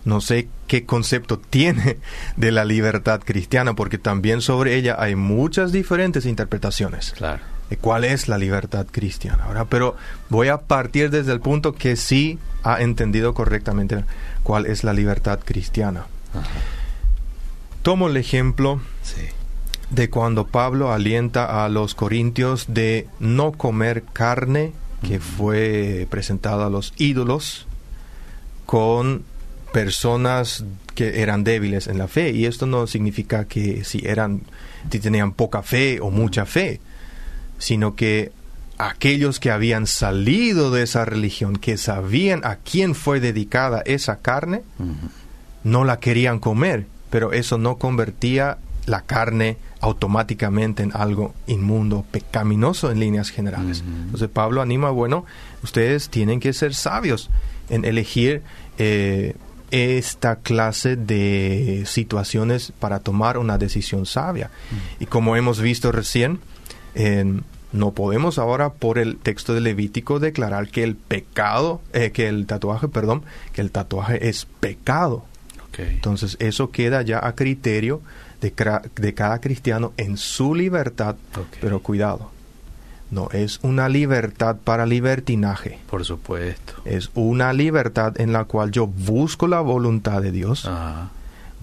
No 0.04 0.20
sé 0.20 0.48
qué 0.66 0.86
concepto 0.86 1.38
tiene 1.38 1.98
de 2.36 2.50
la 2.50 2.64
libertad 2.64 3.20
cristiana, 3.22 3.74
porque 3.74 3.98
también 3.98 4.40
sobre 4.40 4.76
ella 4.76 4.96
hay 4.98 5.14
muchas 5.14 5.72
diferentes 5.72 6.24
interpretaciones. 6.24 7.12
Claro. 7.12 7.42
Cuál 7.80 8.04
es 8.04 8.28
la 8.28 8.38
libertad 8.38 8.86
cristiana. 8.90 9.44
Ahora, 9.44 9.64
pero 9.64 9.96
voy 10.28 10.48
a 10.48 10.58
partir 10.58 11.10
desde 11.10 11.32
el 11.32 11.40
punto 11.40 11.74
que 11.74 11.96
sí 11.96 12.38
ha 12.62 12.80
entendido 12.80 13.34
correctamente 13.34 14.04
cuál 14.42 14.66
es 14.66 14.84
la 14.84 14.92
libertad 14.92 15.40
cristiana. 15.44 16.06
Tomo 17.82 18.08
el 18.08 18.16
ejemplo 18.16 18.80
de 19.90 20.08
cuando 20.08 20.46
Pablo 20.46 20.92
alienta 20.92 21.64
a 21.64 21.68
los 21.68 21.94
corintios 21.94 22.66
de 22.68 23.08
no 23.20 23.52
comer 23.52 24.04
carne 24.12 24.72
que 25.06 25.18
fue 25.18 26.06
presentada 26.10 26.66
a 26.66 26.70
los 26.70 26.94
ídolos 26.96 27.66
con 28.66 29.24
personas 29.72 30.64
que 30.94 31.22
eran 31.22 31.44
débiles 31.44 31.88
en 31.88 31.98
la 31.98 32.08
fe. 32.08 32.30
Y 32.30 32.46
esto 32.46 32.66
no 32.66 32.86
significa 32.86 33.46
que 33.46 33.84
si 33.84 34.06
eran 34.06 34.42
si 34.90 35.00
tenían 35.00 35.32
poca 35.32 35.62
fe 35.62 36.00
o 36.00 36.10
mucha 36.10 36.46
fe 36.46 36.80
sino 37.62 37.94
que 37.94 38.32
aquellos 38.76 39.38
que 39.38 39.52
habían 39.52 39.86
salido 39.86 40.72
de 40.72 40.82
esa 40.82 41.04
religión 41.04 41.54
que 41.54 41.76
sabían 41.76 42.40
a 42.44 42.56
quién 42.56 42.96
fue 42.96 43.20
dedicada 43.20 43.82
esa 43.86 44.16
carne 44.16 44.62
no 45.62 45.84
la 45.84 46.00
querían 46.00 46.40
comer 46.40 46.86
pero 47.08 47.32
eso 47.32 47.56
no 47.56 47.76
convertía 47.76 48.58
la 48.86 49.02
carne 49.02 49.58
automáticamente 49.80 50.82
en 50.82 50.90
algo 50.92 51.34
inmundo, 51.46 52.04
pecaminoso 52.10 52.90
en 52.90 52.98
líneas 52.98 53.30
generales. 53.30 53.84
Entonces 53.86 54.28
Pablo 54.28 54.60
anima, 54.60 54.90
bueno, 54.90 55.24
ustedes 55.62 56.08
tienen 56.08 56.40
que 56.40 56.52
ser 56.52 56.74
sabios 56.74 57.30
en 57.68 57.84
elegir 57.84 58.42
eh, 58.78 59.36
esta 59.70 60.36
clase 60.36 60.96
de 60.96 61.84
situaciones 61.86 62.72
para 62.80 62.98
tomar 62.98 63.38
una 63.38 63.56
decisión 63.56 64.04
sabia. 64.04 64.50
Y 64.98 65.06
como 65.06 65.36
hemos 65.36 65.60
visto 65.60 65.92
recién, 65.92 66.40
no 67.72 67.93
podemos 67.93 68.38
ahora 68.38 68.74
por 68.74 68.99
el 68.99 69.16
texto 69.16 69.55
de 69.55 69.61
Levítico 69.61 70.18
declarar 70.18 70.68
que 70.68 70.82
el 70.82 70.97
pecado, 70.97 71.80
eh, 71.93 72.11
que 72.11 72.28
el 72.28 72.47
tatuaje, 72.47 72.88
perdón, 72.88 73.22
que 73.53 73.61
el 73.61 73.70
tatuaje 73.70 74.28
es 74.28 74.47
pecado. 74.61 75.24
Entonces 75.78 76.36
eso 76.38 76.70
queda 76.70 77.01
ya 77.01 77.26
a 77.26 77.34
criterio 77.34 78.03
de, 78.43 78.53
de 78.95 79.14
cada 79.14 79.40
cristiano 79.40 79.95
en 79.97 80.18
su 80.18 80.55
libertad, 80.55 81.16
pero 81.62 81.80
cuidado, 81.80 82.30
no 83.11 83.28
es 83.32 83.59
una 83.62 83.88
libertad 83.88 84.57
para 84.62 84.84
libertinaje. 84.84 85.78
Por 85.88 86.05
supuesto. 86.05 86.74
Es 86.84 87.11
una 87.14 87.53
libertad 87.53 88.20
en 88.20 88.32
la 88.32 88.45
cual 88.45 88.70
yo 88.70 88.86
busco 88.86 89.47
la 89.47 89.61
voluntad 89.61 90.20
de 90.20 90.32
Dios, 90.32 90.68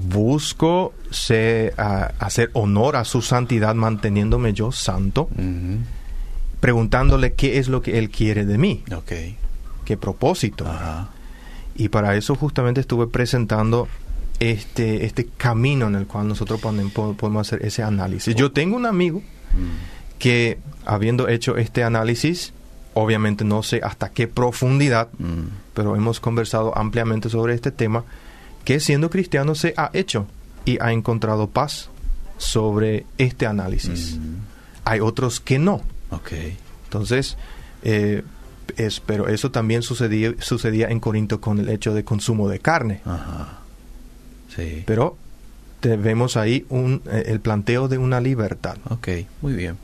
busco 0.08 0.94
hacer 1.12 2.50
honor 2.54 2.96
a 2.96 3.04
su 3.04 3.22
santidad 3.22 3.76
manteniéndome 3.76 4.54
yo 4.54 4.72
santo, 4.72 5.30
preguntándole 6.60 7.34
qué 7.34 7.60
es 7.60 7.68
lo 7.68 7.82
que 7.82 7.98
Él 8.00 8.10
quiere 8.10 8.46
de 8.46 8.58
mí, 8.58 8.84
qué 9.86 9.98
propósito. 9.98 10.66
Y 11.76 11.90
para 11.90 12.16
eso 12.16 12.36
justamente 12.36 12.82
estuve 12.82 13.08
presentando 13.08 13.88
este, 14.40 15.06
este 15.06 15.28
camino 15.38 15.88
en 15.88 15.96
el 15.96 16.08
cual 16.08 16.28
nosotros 16.28 16.60
podemos 16.62 17.48
hacer 17.48 17.66
ese 17.66 17.84
análisis. 17.84 18.36
Yo 18.36 18.52
tengo 18.52 18.76
un 18.76 18.86
amigo 18.86 19.20
mm. 19.20 20.18
que, 20.18 20.60
habiendo 20.86 21.28
hecho 21.28 21.58
este 21.58 21.84
análisis, 21.84 22.54
obviamente 22.94 23.44
no 23.44 23.64
sé 23.64 23.82
hasta 23.84 24.10
qué 24.10 24.28
profundidad, 24.28 25.10
mm. 25.18 25.74
pero 25.74 25.96
hemos 25.96 26.20
conversado 26.20 26.78
ampliamente 26.78 27.30
sobre 27.30 27.54
este 27.54 27.72
tema, 27.72 28.04
que 28.64 28.80
siendo 28.80 29.10
cristiano 29.10 29.56
se 29.56 29.74
ha 29.78 29.90
hecho 29.94 30.28
y 30.66 30.78
ha 30.82 30.92
encontrado 30.92 31.48
paz 31.48 31.90
sobre 32.38 33.06
este 33.18 33.46
análisis. 33.46 34.18
Mm. 34.18 34.36
Hay 34.86 35.00
otros 35.00 35.40
que 35.40 35.60
no. 35.60 35.82
Okay. 36.12 36.58
Entonces, 36.86 37.38
eh, 37.84 38.24
es, 38.78 39.00
pero 39.00 39.28
eso 39.28 39.52
también 39.52 39.82
sucedía, 39.82 40.34
sucedía 40.40 40.88
en 40.88 41.00
Corinto 41.00 41.42
con 41.42 41.60
el 41.60 41.70
hecho 41.70 41.94
de 41.94 42.04
consumo 42.04 42.50
de 42.50 42.60
carne. 42.60 43.02
Ajá. 43.06 43.60
Pero 44.86 45.18
vemos 45.82 46.36
ahí 46.38 46.66
un, 46.70 47.02
eh, 47.10 47.24
el 47.28 47.40
planteo 47.40 47.88
de 47.88 47.98
una 47.98 48.20
libertad. 48.20 48.78
Ok, 48.90 49.08
muy 49.42 49.54
bien. 49.54 49.78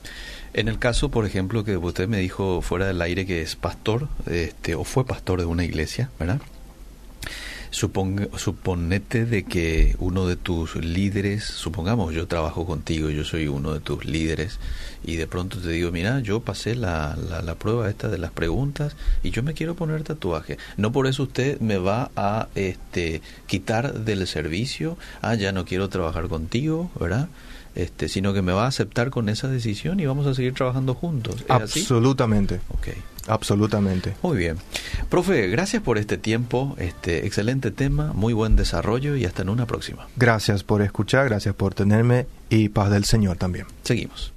En 0.53 0.67
el 0.67 0.79
caso, 0.79 1.09
por 1.09 1.25
ejemplo, 1.25 1.63
que 1.63 1.77
usted 1.77 2.07
me 2.07 2.19
dijo 2.19 2.61
fuera 2.61 2.87
del 2.87 3.01
aire 3.01 3.25
que 3.25 3.41
es 3.41 3.55
pastor, 3.55 4.07
este, 4.25 4.75
o 4.75 4.83
fue 4.83 5.05
pastor 5.05 5.39
de 5.39 5.45
una 5.45 5.63
iglesia, 5.63 6.09
¿verdad? 6.19 6.41
Suponete 7.75 9.25
de 9.25 9.43
que 9.43 9.95
uno 9.99 10.25
de 10.27 10.37
tus 10.37 10.75
líderes, 10.75 11.43
supongamos 11.43 12.13
yo 12.13 12.27
trabajo 12.27 12.65
contigo, 12.65 13.09
yo 13.09 13.23
soy 13.25 13.47
uno 13.47 13.73
de 13.73 13.81
tus 13.81 14.05
líderes, 14.05 14.59
y 15.03 15.17
de 15.17 15.27
pronto 15.27 15.57
te 15.57 15.69
digo, 15.69 15.91
mira, 15.91 16.19
yo 16.21 16.39
pasé 16.39 16.75
la, 16.75 17.15
la, 17.15 17.55
prueba 17.55 17.89
esta 17.89 18.07
de 18.07 18.17
las 18.17 18.31
preguntas 18.31 18.95
y 19.23 19.29
yo 19.29 19.43
me 19.43 19.53
quiero 19.53 19.75
poner 19.75 20.03
tatuaje. 20.03 20.57
No 20.77 20.91
por 20.91 21.05
eso 21.05 21.23
usted 21.23 21.59
me 21.59 21.77
va 21.77 22.09
a 22.15 22.47
este, 22.55 23.21
quitar 23.45 23.93
del 23.93 24.25
servicio, 24.25 24.97
ah, 25.21 25.35
ya 25.35 25.51
no 25.51 25.65
quiero 25.65 25.89
trabajar 25.89 26.27
contigo, 26.27 26.89
¿verdad? 26.99 27.27
Este, 27.75 28.07
sino 28.07 28.33
que 28.33 28.41
me 28.41 28.53
va 28.53 28.65
a 28.65 28.67
aceptar 28.67 29.09
con 29.09 29.29
esa 29.29 29.47
decisión 29.47 29.99
y 29.99 30.05
vamos 30.05 30.25
a 30.27 30.33
seguir 30.33 30.53
trabajando 30.53 30.93
juntos. 30.93 31.43
Absolutamente. 31.49 32.61
Okay. 32.69 32.95
Absolutamente. 33.27 34.15
Muy 34.21 34.37
bien. 34.37 34.57
Profe, 35.09 35.47
gracias 35.47 35.81
por 35.81 35.97
este 35.97 36.17
tiempo, 36.17 36.75
este 36.77 37.25
excelente 37.25 37.71
tema, 37.71 38.13
muy 38.13 38.33
buen 38.33 38.55
desarrollo 38.55 39.15
y 39.15 39.25
hasta 39.25 39.41
en 39.41 39.49
una 39.49 39.65
próxima. 39.65 40.07
Gracias 40.15 40.63
por 40.63 40.81
escuchar, 40.81 41.25
gracias 41.29 41.55
por 41.55 41.73
tenerme 41.73 42.27
y 42.49 42.69
paz 42.69 42.91
del 42.91 43.05
Señor 43.05 43.37
también. 43.37 43.65
Seguimos. 43.83 44.34